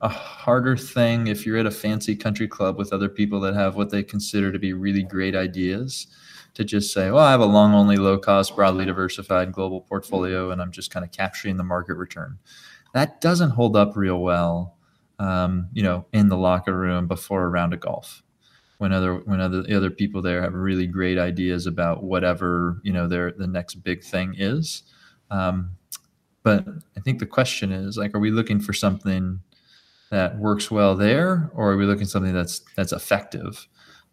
a 0.00 0.08
harder 0.08 0.76
thing 0.76 1.26
if 1.26 1.44
you're 1.44 1.58
at 1.58 1.66
a 1.66 1.70
fancy 1.70 2.14
country 2.14 2.46
club 2.46 2.78
with 2.78 2.92
other 2.92 3.08
people 3.08 3.40
that 3.40 3.54
have 3.54 3.74
what 3.74 3.90
they 3.90 4.02
consider 4.02 4.52
to 4.52 4.58
be 4.58 4.72
really 4.72 5.02
great 5.02 5.34
ideas 5.34 6.06
to 6.58 6.64
just 6.64 6.92
say, 6.92 7.08
well, 7.12 7.24
I 7.24 7.30
have 7.30 7.40
a 7.40 7.46
long 7.46 7.72
only 7.72 7.98
low 7.98 8.18
cost, 8.18 8.56
broadly 8.56 8.84
diversified 8.84 9.52
global 9.52 9.82
portfolio, 9.82 10.50
and 10.50 10.60
I'm 10.60 10.72
just 10.72 10.90
kind 10.90 11.04
of 11.04 11.12
capturing 11.12 11.56
the 11.56 11.62
market 11.62 11.94
return. 11.94 12.36
That 12.94 13.20
doesn't 13.20 13.50
hold 13.50 13.76
up 13.76 13.96
real 13.96 14.18
well, 14.18 14.74
um, 15.20 15.68
you 15.72 15.84
know, 15.84 16.06
in 16.12 16.28
the 16.28 16.36
locker 16.36 16.76
room 16.76 17.06
before 17.06 17.44
a 17.44 17.48
round 17.48 17.74
of 17.74 17.80
golf. 17.80 18.24
When 18.78 18.92
other 18.92 19.14
when 19.14 19.40
other 19.40 19.62
the 19.62 19.76
other 19.76 19.90
people 19.90 20.20
there 20.20 20.42
have 20.42 20.52
really 20.52 20.88
great 20.88 21.16
ideas 21.16 21.66
about 21.66 22.02
whatever 22.02 22.80
you 22.82 22.92
know 22.92 23.06
their 23.06 23.30
the 23.30 23.46
next 23.46 23.76
big 23.76 24.02
thing 24.02 24.34
is, 24.36 24.82
um, 25.30 25.70
but 26.42 26.66
I 26.96 27.00
think 27.00 27.20
the 27.20 27.26
question 27.26 27.70
is 27.70 27.96
like, 27.96 28.16
are 28.16 28.20
we 28.20 28.32
looking 28.32 28.58
for 28.58 28.72
something 28.72 29.40
that 30.10 30.38
works 30.38 30.72
well 30.72 30.96
there, 30.96 31.52
or 31.54 31.72
are 31.72 31.76
we 31.76 31.86
looking 31.86 32.06
something 32.06 32.32
that's 32.32 32.62
that's 32.76 32.92
effective? 32.92 33.68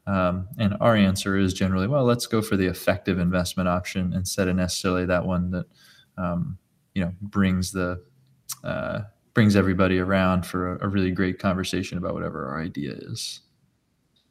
Um, 0.08 0.48
and 0.60 0.76
our 0.82 0.96
answer 0.96 1.38
is 1.38 1.54
generally, 1.54 1.88
well, 1.88 2.04
let's 2.04 2.28
go 2.28 2.42
for 2.42 2.56
the 2.56 2.68
effective 2.68 3.18
investment 3.18 3.68
option 3.68 4.14
instead 4.14 4.48
of 4.48 4.56
necessarily 4.56 5.06
that 5.08 5.26
one 5.26 5.50
that 5.52 5.66
um, 6.18 6.58
you 6.94 7.04
know 7.04 7.12
brings 7.22 7.72
the 7.72 8.02
uh, 8.64 9.02
brings 9.34 9.56
everybody 9.56 10.00
around 10.00 10.46
for 10.46 10.76
a, 10.76 10.86
a, 10.86 10.88
really 10.88 11.12
great 11.12 11.40
conversation 11.40 11.98
about 11.98 12.14
whatever 12.14 12.48
our 12.48 12.62
idea 12.62 12.94
is. 12.94 13.42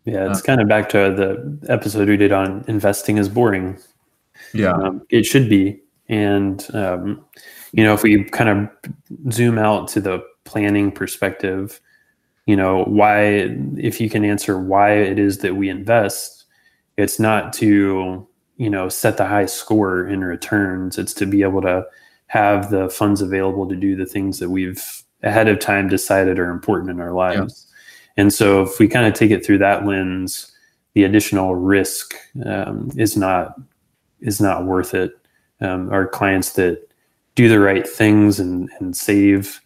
Yeah, 0.04 0.30
it's 0.30 0.40
uh, 0.40 0.44
kind 0.44 0.60
of 0.60 0.68
back 0.68 0.88
to 0.90 0.98
the 0.98 1.72
episode 1.72 2.08
we 2.08 2.16
did 2.16 2.32
on 2.32 2.64
investing 2.68 3.18
is 3.18 3.28
boring. 3.28 3.78
Yeah, 4.52 4.72
um, 4.72 5.02
it 5.10 5.24
should 5.24 5.48
be. 5.48 5.80
And 6.08 6.66
um, 6.74 7.24
you 7.72 7.82
know, 7.82 7.94
if 7.94 8.02
we 8.02 8.24
kind 8.24 8.48
of 8.48 9.32
zoom 9.32 9.58
out 9.58 9.88
to 9.88 10.00
the 10.00 10.24
planning 10.44 10.92
perspective, 10.92 11.80
you 12.46 12.56
know, 12.56 12.84
why, 12.84 13.56
if 13.76 14.00
you 14.00 14.10
can 14.10 14.24
answer 14.24 14.58
why 14.58 14.92
it 14.92 15.18
is 15.18 15.38
that 15.38 15.56
we 15.56 15.68
invest, 15.68 16.44
it's 16.96 17.18
not 17.18 17.52
to, 17.54 18.26
you 18.56 18.70
know, 18.70 18.88
set 18.88 19.16
the 19.16 19.26
high 19.26 19.46
score 19.46 20.06
in 20.06 20.22
returns. 20.22 20.98
It's 20.98 21.14
to 21.14 21.26
be 21.26 21.42
able 21.42 21.62
to 21.62 21.86
have 22.26 22.70
the 22.70 22.88
funds 22.88 23.20
available 23.20 23.68
to 23.68 23.76
do 23.76 23.96
the 23.96 24.06
things 24.06 24.38
that 24.38 24.50
we've 24.50 25.02
ahead 25.22 25.48
of 25.48 25.58
time 25.58 25.88
decided 25.88 26.38
are 26.38 26.50
important 26.50 26.90
in 26.90 27.00
our 27.00 27.12
lives. 27.12 27.66
Yeah. 27.66 28.22
And 28.22 28.32
so 28.32 28.62
if 28.62 28.78
we 28.78 28.88
kind 28.88 29.06
of 29.06 29.14
take 29.14 29.30
it 29.30 29.44
through 29.44 29.58
that 29.58 29.86
lens, 29.86 30.52
the 30.92 31.04
additional 31.04 31.54
risk 31.56 32.14
um, 32.44 32.90
is 32.96 33.16
not 33.16 33.54
is 34.20 34.40
not 34.40 34.64
worth 34.64 34.94
it. 34.94 35.12
Um, 35.60 35.90
our 35.90 36.06
clients 36.06 36.52
that 36.52 36.88
do 37.34 37.48
the 37.48 37.60
right 37.60 37.88
things 37.88 38.38
and, 38.38 38.70
and 38.78 38.96
save 38.96 39.60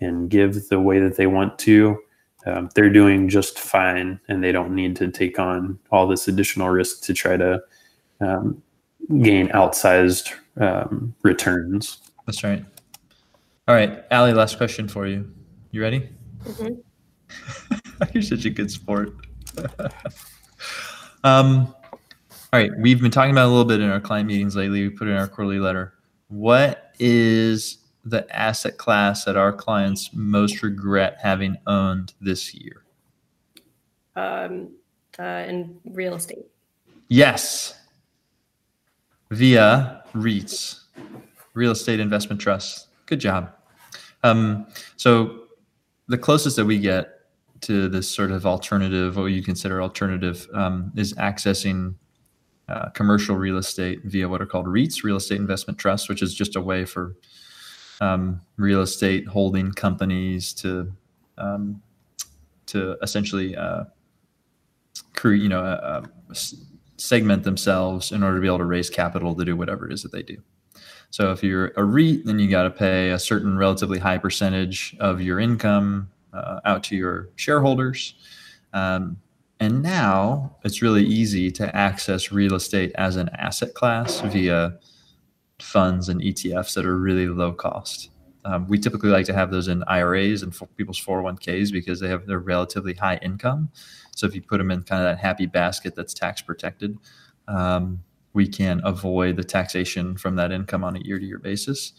and 0.00 0.28
give 0.28 0.68
the 0.68 0.80
way 0.80 1.00
that 1.00 1.16
they 1.16 1.26
want 1.26 1.58
to, 1.60 1.98
um, 2.46 2.68
they're 2.74 2.90
doing 2.90 3.28
just 3.28 3.58
fine 3.58 4.20
and 4.28 4.42
they 4.42 4.52
don't 4.52 4.74
need 4.74 4.96
to 4.96 5.10
take 5.10 5.38
on 5.38 5.78
all 5.90 6.06
this 6.06 6.28
additional 6.28 6.68
risk 6.68 7.02
to 7.04 7.14
try 7.14 7.36
to 7.36 7.62
um, 8.20 8.62
gain 9.22 9.48
outsized 9.48 10.32
um, 10.58 11.14
returns. 11.22 11.98
That's 12.26 12.44
right. 12.44 12.64
All 13.66 13.74
right, 13.74 14.04
Allie, 14.10 14.34
last 14.34 14.58
question 14.58 14.88
for 14.88 15.06
you. 15.06 15.30
You 15.70 15.82
ready? 15.82 16.08
Mm-hmm. 16.44 18.06
You're 18.12 18.22
such 18.22 18.44
a 18.44 18.50
good 18.50 18.70
sport. 18.70 19.14
um, 21.24 21.74
all 22.52 22.60
right, 22.60 22.70
we've 22.78 23.00
been 23.00 23.10
talking 23.10 23.32
about 23.32 23.46
a 23.46 23.48
little 23.48 23.64
bit 23.64 23.80
in 23.80 23.90
our 23.90 24.00
client 24.00 24.28
meetings 24.28 24.54
lately. 24.54 24.82
We 24.82 24.90
put 24.90 25.08
in 25.08 25.16
our 25.16 25.26
quarterly 25.26 25.58
letter. 25.58 25.94
What 26.28 26.92
is 26.98 27.78
the 28.04 28.26
asset 28.34 28.76
class 28.76 29.24
that 29.24 29.36
our 29.36 29.52
clients 29.52 30.10
most 30.12 30.62
regret 30.62 31.18
having 31.22 31.56
owned 31.66 32.14
this 32.20 32.54
year? 32.54 32.84
Um, 34.16 34.70
uh, 35.18 35.44
in 35.48 35.78
real 35.84 36.14
estate. 36.14 36.46
Yes. 37.08 37.78
Via 39.30 40.02
REITs, 40.14 40.84
real 41.54 41.72
estate 41.72 42.00
investment 42.00 42.40
trusts. 42.40 42.88
Good 43.06 43.20
job. 43.20 43.52
Um, 44.22 44.66
so 44.96 45.44
the 46.08 46.18
closest 46.18 46.56
that 46.56 46.64
we 46.64 46.78
get 46.78 47.10
to 47.62 47.88
this 47.88 48.08
sort 48.08 48.30
of 48.30 48.46
alternative, 48.46 49.16
what 49.16 49.26
you 49.26 49.42
consider 49.42 49.82
alternative, 49.82 50.46
um, 50.52 50.92
is 50.96 51.14
accessing 51.14 51.94
uh, 52.68 52.90
commercial 52.90 53.36
real 53.36 53.58
estate 53.58 54.00
via 54.04 54.28
what 54.28 54.40
are 54.40 54.46
called 54.46 54.66
REITs, 54.66 55.02
real 55.02 55.16
estate 55.16 55.38
investment 55.38 55.78
trusts, 55.78 56.08
which 56.08 56.22
is 56.22 56.34
just 56.34 56.56
a 56.56 56.60
way 56.60 56.84
for 56.84 57.16
um, 58.00 58.40
real 58.56 58.82
estate 58.82 59.26
holding 59.26 59.72
companies 59.72 60.52
to 60.54 60.92
um, 61.38 61.82
to 62.66 62.96
essentially 63.02 63.56
uh, 63.56 63.84
create, 65.14 65.42
you 65.42 65.48
know, 65.48 65.60
uh, 65.60 66.04
uh 66.30 66.34
segment 66.96 67.42
themselves 67.42 68.12
in 68.12 68.22
order 68.22 68.36
to 68.36 68.40
be 68.40 68.46
able 68.46 68.58
to 68.58 68.64
raise 68.64 68.88
capital 68.88 69.34
to 69.34 69.44
do 69.44 69.56
whatever 69.56 69.86
it 69.86 69.92
is 69.92 70.02
that 70.02 70.12
they 70.12 70.22
do. 70.22 70.36
So 71.10 71.32
if 71.32 71.42
you're 71.42 71.72
a 71.76 71.84
REIT, 71.84 72.24
then 72.24 72.38
you 72.38 72.48
got 72.48 72.64
to 72.64 72.70
pay 72.70 73.10
a 73.10 73.18
certain 73.18 73.56
relatively 73.56 73.98
high 73.98 74.18
percentage 74.18 74.96
of 75.00 75.20
your 75.20 75.38
income 75.38 76.10
uh, 76.32 76.60
out 76.64 76.82
to 76.84 76.96
your 76.96 77.28
shareholders. 77.36 78.14
Um, 78.72 79.18
and 79.60 79.82
now 79.82 80.56
it's 80.64 80.82
really 80.82 81.04
easy 81.04 81.50
to 81.52 81.74
access 81.76 82.32
real 82.32 82.54
estate 82.54 82.92
as 82.96 83.16
an 83.16 83.28
asset 83.30 83.74
class 83.74 84.20
via 84.20 84.78
funds 85.60 86.08
and 86.08 86.20
ETFs 86.20 86.74
that 86.74 86.86
are 86.86 86.96
really 86.96 87.28
low 87.28 87.52
cost. 87.52 88.10
Um, 88.44 88.66
we 88.68 88.78
typically 88.78 89.10
like 89.10 89.26
to 89.26 89.32
have 89.32 89.50
those 89.50 89.68
in 89.68 89.82
IRAs 89.84 90.42
and 90.42 90.54
for 90.54 90.66
people's 90.66 91.00
401ks 91.00 91.72
because 91.72 92.00
they 92.00 92.08
have 92.08 92.26
their 92.26 92.40
relatively 92.40 92.94
high 92.94 93.16
income. 93.22 93.70
So 94.14 94.26
if 94.26 94.34
you 94.34 94.42
put 94.42 94.58
them 94.58 94.70
in 94.70 94.82
kind 94.82 95.02
of 95.02 95.08
that 95.08 95.18
happy 95.18 95.46
basket 95.46 95.94
that's 95.94 96.12
tax 96.12 96.42
protected, 96.42 96.98
um, 97.48 98.02
we 98.34 98.46
can 98.46 98.82
avoid 98.84 99.36
the 99.36 99.44
taxation 99.44 100.16
from 100.16 100.36
that 100.36 100.52
income 100.52 100.84
on 100.84 100.96
a 100.96 101.00
year 101.00 101.18
to 101.18 101.24
year 101.24 101.38
basis. 101.38 101.92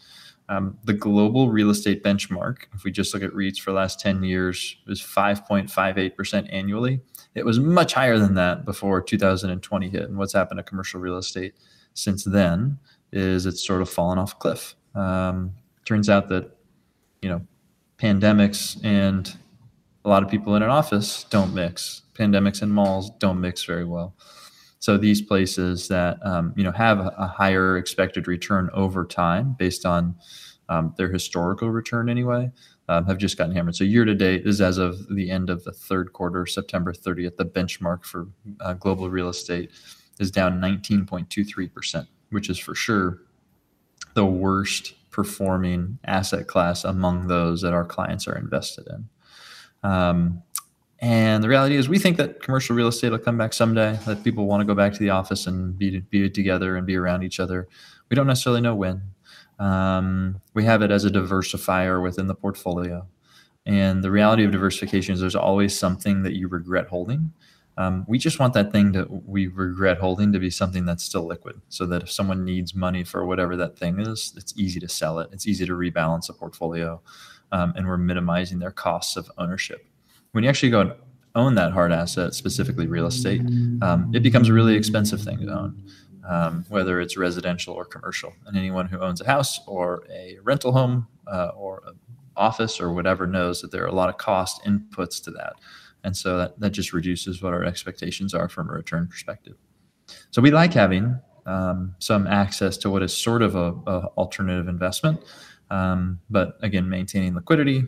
Um, 0.47 0.77
the 0.83 0.93
global 0.93 1.49
real 1.49 1.71
estate 1.71 2.03
benchmark, 2.03 2.57
if 2.75 2.83
we 2.83 2.91
just 2.91 3.13
look 3.13 3.23
at 3.23 3.31
REITs 3.31 3.57
for 3.57 3.71
the 3.71 3.77
last 3.77 3.99
10 3.99 4.21
years, 4.21 4.77
was 4.85 5.01
5.58% 5.01 6.53
annually. 6.53 7.01
It 7.33 7.45
was 7.45 7.59
much 7.59 7.93
higher 7.93 8.19
than 8.19 8.35
that 8.35 8.63
before 8.63 9.01
2020 9.01 9.89
hit. 9.89 10.03
And 10.03 10.17
what's 10.17 10.33
happened 10.33 10.59
to 10.59 10.63
commercial 10.63 10.99
real 10.99 11.17
estate 11.17 11.55
since 11.95 12.23
then 12.23 12.77
is 13.15 13.45
it's 13.45 13.65
sort 13.65 13.81
of 13.81 13.89
fallen 13.89 14.17
off 14.17 14.33
a 14.33 14.35
cliff. 14.35 14.75
Um, 14.93 15.53
turns 15.85 16.09
out 16.09 16.29
that, 16.29 16.51
you 17.21 17.29
know, 17.29 17.41
pandemics 17.97 18.83
and 18.83 19.35
a 20.03 20.09
lot 20.09 20.23
of 20.23 20.29
people 20.29 20.55
in 20.55 20.61
an 20.63 20.69
office 20.69 21.25
don't 21.29 21.53
mix. 21.53 22.03
Pandemics 22.13 22.61
and 22.61 22.71
malls 22.71 23.09
don't 23.19 23.41
mix 23.41 23.63
very 23.65 23.85
well. 23.85 24.15
So 24.79 24.97
these 24.97 25.21
places 25.21 25.87
that 25.87 26.23
um, 26.23 26.53
you 26.55 26.63
know 26.63 26.71
have 26.71 26.99
a 26.99 27.27
higher 27.27 27.75
expected 27.77 28.27
return 28.27 28.69
over 28.71 29.03
time 29.03 29.55
based 29.57 29.83
on 29.83 30.15
um, 30.69 30.93
their 30.95 31.11
historical 31.11 31.71
return 31.71 32.07
anyway 32.07 32.51
um, 32.87 33.05
have 33.07 33.17
just 33.17 33.35
gotten 33.37 33.55
hammered. 33.55 33.75
So 33.75 33.83
year 33.83 34.05
to 34.05 34.13
date 34.13 34.45
is 34.45 34.61
as 34.61 34.77
of 34.77 35.07
the 35.09 35.31
end 35.31 35.49
of 35.49 35.63
the 35.63 35.71
third 35.71 36.13
quarter, 36.13 36.45
September 36.45 36.93
30th. 36.93 37.37
The 37.37 37.45
benchmark 37.45 38.05
for 38.05 38.27
uh, 38.59 38.73
global 38.73 39.09
real 39.09 39.29
estate 39.29 39.71
is 40.19 40.29
down 40.29 40.61
19.23 40.61 41.73
percent 41.73 42.07
which 42.29 42.49
is 42.49 42.57
for 42.57 42.75
sure 42.75 43.19
the 44.13 44.25
worst 44.25 44.93
performing 45.11 45.97
asset 46.03 46.47
class 46.47 46.83
among 46.83 47.27
those 47.27 47.61
that 47.61 47.73
our 47.73 47.85
clients 47.85 48.27
are 48.27 48.37
invested 48.37 48.87
in. 48.87 49.89
Um, 49.89 50.43
and 50.99 51.43
the 51.43 51.49
reality 51.49 51.75
is, 51.75 51.87
we 51.87 51.99
think 51.99 52.17
that 52.17 52.41
commercial 52.41 52.75
real 52.75 52.87
estate 52.87 53.11
will 53.11 53.19
come 53.19 53.37
back 53.37 53.53
someday. 53.53 53.99
That 54.05 54.23
people 54.23 54.45
want 54.45 54.61
to 54.61 54.65
go 54.65 54.73
back 54.73 54.93
to 54.93 54.99
the 54.99 55.09
office 55.09 55.45
and 55.45 55.77
be 55.77 55.99
be 55.99 56.29
together 56.29 56.77
and 56.77 56.87
be 56.87 56.95
around 56.95 57.23
each 57.23 57.39
other. 57.39 57.67
We 58.09 58.15
don't 58.15 58.27
necessarily 58.27 58.61
know 58.61 58.75
when. 58.75 59.01
Um, 59.59 60.41
we 60.53 60.63
have 60.63 60.81
it 60.81 60.91
as 60.91 61.05
a 61.05 61.09
diversifier 61.09 62.01
within 62.01 62.27
the 62.27 62.35
portfolio. 62.35 63.07
And 63.65 64.03
the 64.03 64.11
reality 64.11 64.43
of 64.43 64.51
diversification 64.51 65.13
is 65.13 65.21
there's 65.21 65.35
always 65.35 65.77
something 65.77 66.23
that 66.23 66.33
you 66.33 66.47
regret 66.47 66.87
holding. 66.87 67.33
Um, 67.77 68.05
we 68.07 68.17
just 68.17 68.39
want 68.39 68.53
that 68.53 68.71
thing 68.71 68.93
that 68.93 69.27
we 69.27 69.47
regret 69.47 69.97
holding 69.97 70.31
to 70.31 70.39
be 70.39 70.49
something 70.49 70.85
that's 70.85 71.03
still 71.03 71.25
liquid 71.25 71.61
so 71.69 71.85
that 71.87 72.03
if 72.03 72.11
someone 72.11 72.45
needs 72.45 72.73
money 72.73 73.03
for 73.03 73.25
whatever 73.25 73.55
that 73.57 73.77
thing 73.77 73.99
is, 73.99 74.33
it's 74.37 74.53
easy 74.57 74.79
to 74.79 74.87
sell 74.87 75.19
it. 75.19 75.29
It's 75.33 75.45
easy 75.45 75.65
to 75.65 75.73
rebalance 75.73 76.29
a 76.29 76.33
portfolio. 76.33 77.01
Um, 77.51 77.73
and 77.75 77.87
we're 77.87 77.97
minimizing 77.97 78.59
their 78.59 78.71
costs 78.71 79.17
of 79.17 79.29
ownership. 79.37 79.85
When 80.31 80.43
you 80.43 80.49
actually 80.49 80.71
go 80.71 80.81
and 80.81 80.93
own 81.35 81.55
that 81.55 81.73
hard 81.73 81.91
asset, 81.91 82.33
specifically 82.33 82.87
real 82.87 83.07
estate, 83.07 83.41
um, 83.81 84.11
it 84.13 84.23
becomes 84.23 84.49
a 84.49 84.53
really 84.53 84.75
expensive 84.75 85.21
thing 85.21 85.39
to 85.39 85.51
own 85.51 85.83
um, 86.27 86.65
whether 86.69 86.99
it's 86.99 87.17
residential 87.17 87.73
or 87.73 87.85
commercial. 87.85 88.33
And 88.45 88.57
anyone 88.57 88.87
who 88.87 88.99
owns 88.99 89.21
a 89.21 89.25
house 89.25 89.59
or 89.67 90.05
a 90.11 90.37
rental 90.43 90.71
home 90.71 91.07
uh, 91.27 91.51
or 91.55 91.83
an 91.87 91.99
office 92.35 92.79
or 92.79 92.93
whatever 92.93 93.27
knows 93.27 93.61
that 93.61 93.71
there 93.71 93.83
are 93.83 93.87
a 93.87 93.95
lot 93.95 94.09
of 94.09 94.17
cost 94.17 94.63
inputs 94.65 95.23
to 95.23 95.31
that. 95.31 95.53
And 96.05 96.15
so 96.15 96.37
that, 96.37 96.59
that 96.59 96.69
just 96.69 96.93
reduces 96.93 97.41
what 97.41 97.51
our 97.51 97.63
expectations 97.63 98.33
are 98.35 98.47
from 98.47 98.69
a 98.69 98.73
return 98.73 99.07
perspective. 99.07 99.55
So 100.29 100.39
we 100.41 100.51
like 100.51 100.71
having 100.71 101.19
um, 101.47 101.95
some 101.97 102.27
access 102.27 102.77
to 102.77 102.91
what 102.91 103.01
is 103.01 103.11
sort 103.15 103.41
of 103.41 103.55
a, 103.55 103.73
a 103.87 104.07
alternative 104.17 104.67
investment, 104.67 105.19
um, 105.71 106.19
but 106.29 106.57
again, 106.61 106.87
maintaining 106.87 107.33
liquidity, 107.33 107.85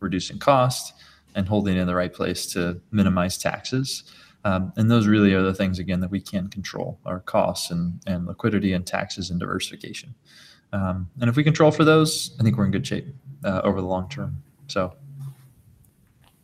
reducing 0.00 0.38
cost, 0.38 0.94
and 1.34 1.46
holding 1.46 1.76
in 1.76 1.86
the 1.86 1.94
right 1.94 2.12
place 2.12 2.46
to 2.46 2.80
minimize 2.90 3.36
taxes. 3.36 4.04
Um, 4.44 4.72
and 4.76 4.90
those 4.90 5.06
really 5.06 5.34
are 5.34 5.42
the 5.42 5.52
things 5.52 5.78
again 5.78 6.00
that 6.00 6.10
we 6.10 6.20
can 6.20 6.48
control: 6.48 6.98
our 7.04 7.20
costs 7.20 7.70
and 7.70 8.00
and 8.06 8.26
liquidity 8.26 8.72
and 8.72 8.86
taxes 8.86 9.30
and 9.30 9.38
diversification. 9.38 10.14
Um, 10.72 11.10
and 11.20 11.28
if 11.28 11.36
we 11.36 11.44
control 11.44 11.70
for 11.70 11.84
those, 11.84 12.34
I 12.40 12.42
think 12.44 12.56
we're 12.56 12.64
in 12.64 12.70
good 12.70 12.86
shape 12.86 13.06
uh, 13.44 13.60
over 13.62 13.80
the 13.80 13.86
long 13.86 14.08
term. 14.08 14.42
So 14.68 14.94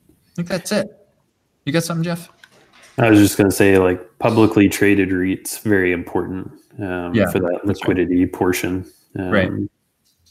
I 0.07 0.35
think 0.35 0.49
that's 0.49 0.73
it. 0.73 1.04
You 1.65 1.73
got 1.73 1.85
something, 1.85 2.05
Jeff? 2.05 2.31
I 2.99 3.11
was 3.11 3.19
just 3.19 3.37
going 3.37 3.51
to 3.51 3.57
say, 3.57 3.79
like 3.79 4.19
publicly 4.19 4.69
traded 4.69 5.09
REITs, 5.09 5.63
very 5.63 5.93
important 5.93 6.53
um, 6.79 7.15
yeah, 7.15 7.31
for 7.31 7.41
that 7.41 7.61
liquidity 7.65 8.27
portion. 8.27 8.87
Um, 9.19 9.31
right. 9.31 9.51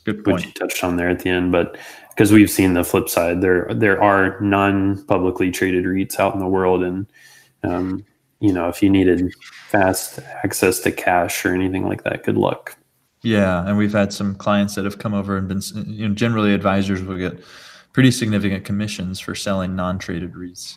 Good 0.06 0.24
point. 0.24 0.36
Which 0.36 0.46
you 0.46 0.52
touched 0.52 0.84
on 0.84 0.98
there 0.98 1.10
at 1.10 1.20
the 1.20 1.30
end, 1.30 1.52
but 1.52 1.78
because 2.10 2.32
we've 2.32 2.50
seen 2.52 2.74
the 2.74 2.84
flip 2.84 3.10
side, 3.10 3.42
there 3.42 3.70
there 3.74 4.02
are 4.02 4.40
non-publicly 4.42 5.52
traded 5.52 5.86
REITs 5.86 6.20
out 6.20 6.34
in 6.34 6.40
the 6.40 6.48
world, 6.48 6.84
and 6.84 7.08
um, 7.64 8.06
you 8.40 8.52
know, 8.52 8.68
if 8.68 8.84
you 8.84 8.90
needed 8.90 9.34
fast 9.70 10.20
access 10.44 10.80
to 10.82 10.92
cash 10.92 11.46
or 11.46 11.54
anything 11.54 11.88
like 11.88 12.04
that, 12.04 12.24
good 12.24 12.38
luck. 12.38 12.78
Yeah, 13.22 13.66
and 13.66 13.78
we've 13.78 13.94
had 13.94 14.12
some 14.12 14.36
clients 14.36 14.76
that 14.76 14.84
have 14.84 15.00
come 15.00 15.14
over 15.14 15.38
and 15.38 15.48
been, 15.48 15.62
you 15.88 16.10
know, 16.10 16.14
generally 16.14 16.54
advisors 16.54 17.02
will 17.02 17.18
get 17.18 17.42
pretty 17.94 18.12
significant 18.12 18.66
commissions 18.66 19.22
for 19.22 19.34
selling 19.34 19.74
non-traded 19.74 20.34
REITs, 20.34 20.76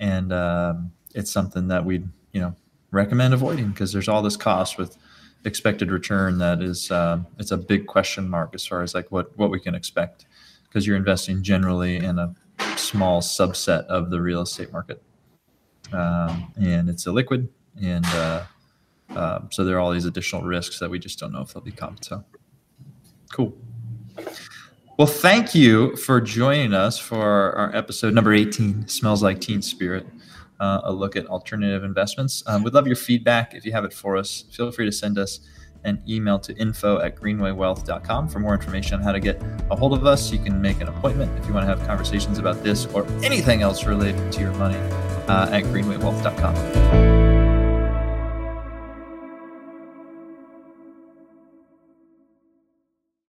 and 0.00 0.32
um, 0.32 0.92
it's 1.14 1.30
something 1.30 1.68
that 1.68 1.84
we'd 1.84 2.08
you 2.32 2.40
know, 2.40 2.56
recommend 2.90 3.34
avoiding 3.34 3.70
because 3.70 3.92
there's 3.92 4.08
all 4.08 4.22
this 4.22 4.36
cost 4.36 4.78
with 4.78 4.96
expected 5.44 5.90
return 5.90 6.38
that 6.38 6.62
is 6.62 6.90
uh, 6.90 7.18
it's 7.38 7.50
a 7.50 7.56
big 7.56 7.86
question 7.86 8.28
mark 8.28 8.54
as 8.54 8.64
far 8.64 8.82
as 8.82 8.94
like 8.94 9.10
what 9.10 9.36
what 9.36 9.50
we 9.50 9.58
can 9.58 9.74
expect 9.74 10.26
because 10.68 10.86
you're 10.86 10.96
investing 10.96 11.42
generally 11.42 11.96
in 11.96 12.18
a 12.18 12.34
small 12.76 13.20
subset 13.20 13.84
of 13.86 14.10
the 14.10 14.20
real 14.20 14.42
estate 14.42 14.72
market 14.72 15.02
um, 15.92 16.52
and 16.56 16.88
it's 16.88 17.04
illiquid, 17.04 17.48
and 17.80 18.06
uh, 18.06 18.44
uh, 19.10 19.40
so 19.50 19.64
there 19.64 19.76
are 19.76 19.80
all 19.80 19.92
these 19.92 20.06
additional 20.06 20.42
risks 20.42 20.78
that 20.78 20.90
we 20.90 20.98
just 20.98 21.18
don't 21.18 21.32
know 21.32 21.42
if 21.42 21.52
they'll 21.52 21.62
be 21.62 21.70
covered. 21.70 22.04
So, 22.04 22.24
cool. 23.32 23.54
Well, 24.98 25.06
thank 25.06 25.54
you 25.54 25.96
for 25.96 26.20
joining 26.20 26.74
us 26.74 26.98
for 26.98 27.54
our 27.56 27.74
episode 27.74 28.12
number 28.12 28.32
18, 28.32 28.88
Smells 28.88 29.22
Like 29.22 29.40
Teen 29.40 29.62
Spirit, 29.62 30.06
uh, 30.60 30.82
a 30.84 30.92
look 30.92 31.16
at 31.16 31.26
alternative 31.26 31.82
investments. 31.82 32.42
Um, 32.46 32.62
we'd 32.62 32.74
love 32.74 32.86
your 32.86 32.96
feedback. 32.96 33.54
If 33.54 33.64
you 33.64 33.72
have 33.72 33.86
it 33.86 33.92
for 33.94 34.18
us, 34.18 34.44
feel 34.52 34.70
free 34.70 34.84
to 34.84 34.92
send 34.92 35.18
us 35.18 35.40
an 35.84 36.02
email 36.06 36.38
to 36.40 36.54
info 36.56 37.00
at 37.00 37.16
greenwaywealth.com 37.16 38.28
for 38.28 38.38
more 38.38 38.54
information 38.54 38.96
on 38.96 39.02
how 39.02 39.12
to 39.12 39.20
get 39.20 39.42
a 39.70 39.76
hold 39.76 39.94
of 39.94 40.06
us. 40.06 40.30
You 40.30 40.38
can 40.38 40.60
make 40.60 40.80
an 40.82 40.88
appointment 40.88 41.36
if 41.38 41.46
you 41.48 41.54
want 41.54 41.66
to 41.66 41.74
have 41.74 41.84
conversations 41.86 42.38
about 42.38 42.62
this 42.62 42.86
or 42.86 43.06
anything 43.24 43.62
else 43.62 43.84
related 43.84 44.30
to 44.32 44.40
your 44.40 44.52
money 44.54 44.76
uh, 45.26 45.48
at 45.50 45.64
greenwaywealth.com. 45.64 47.21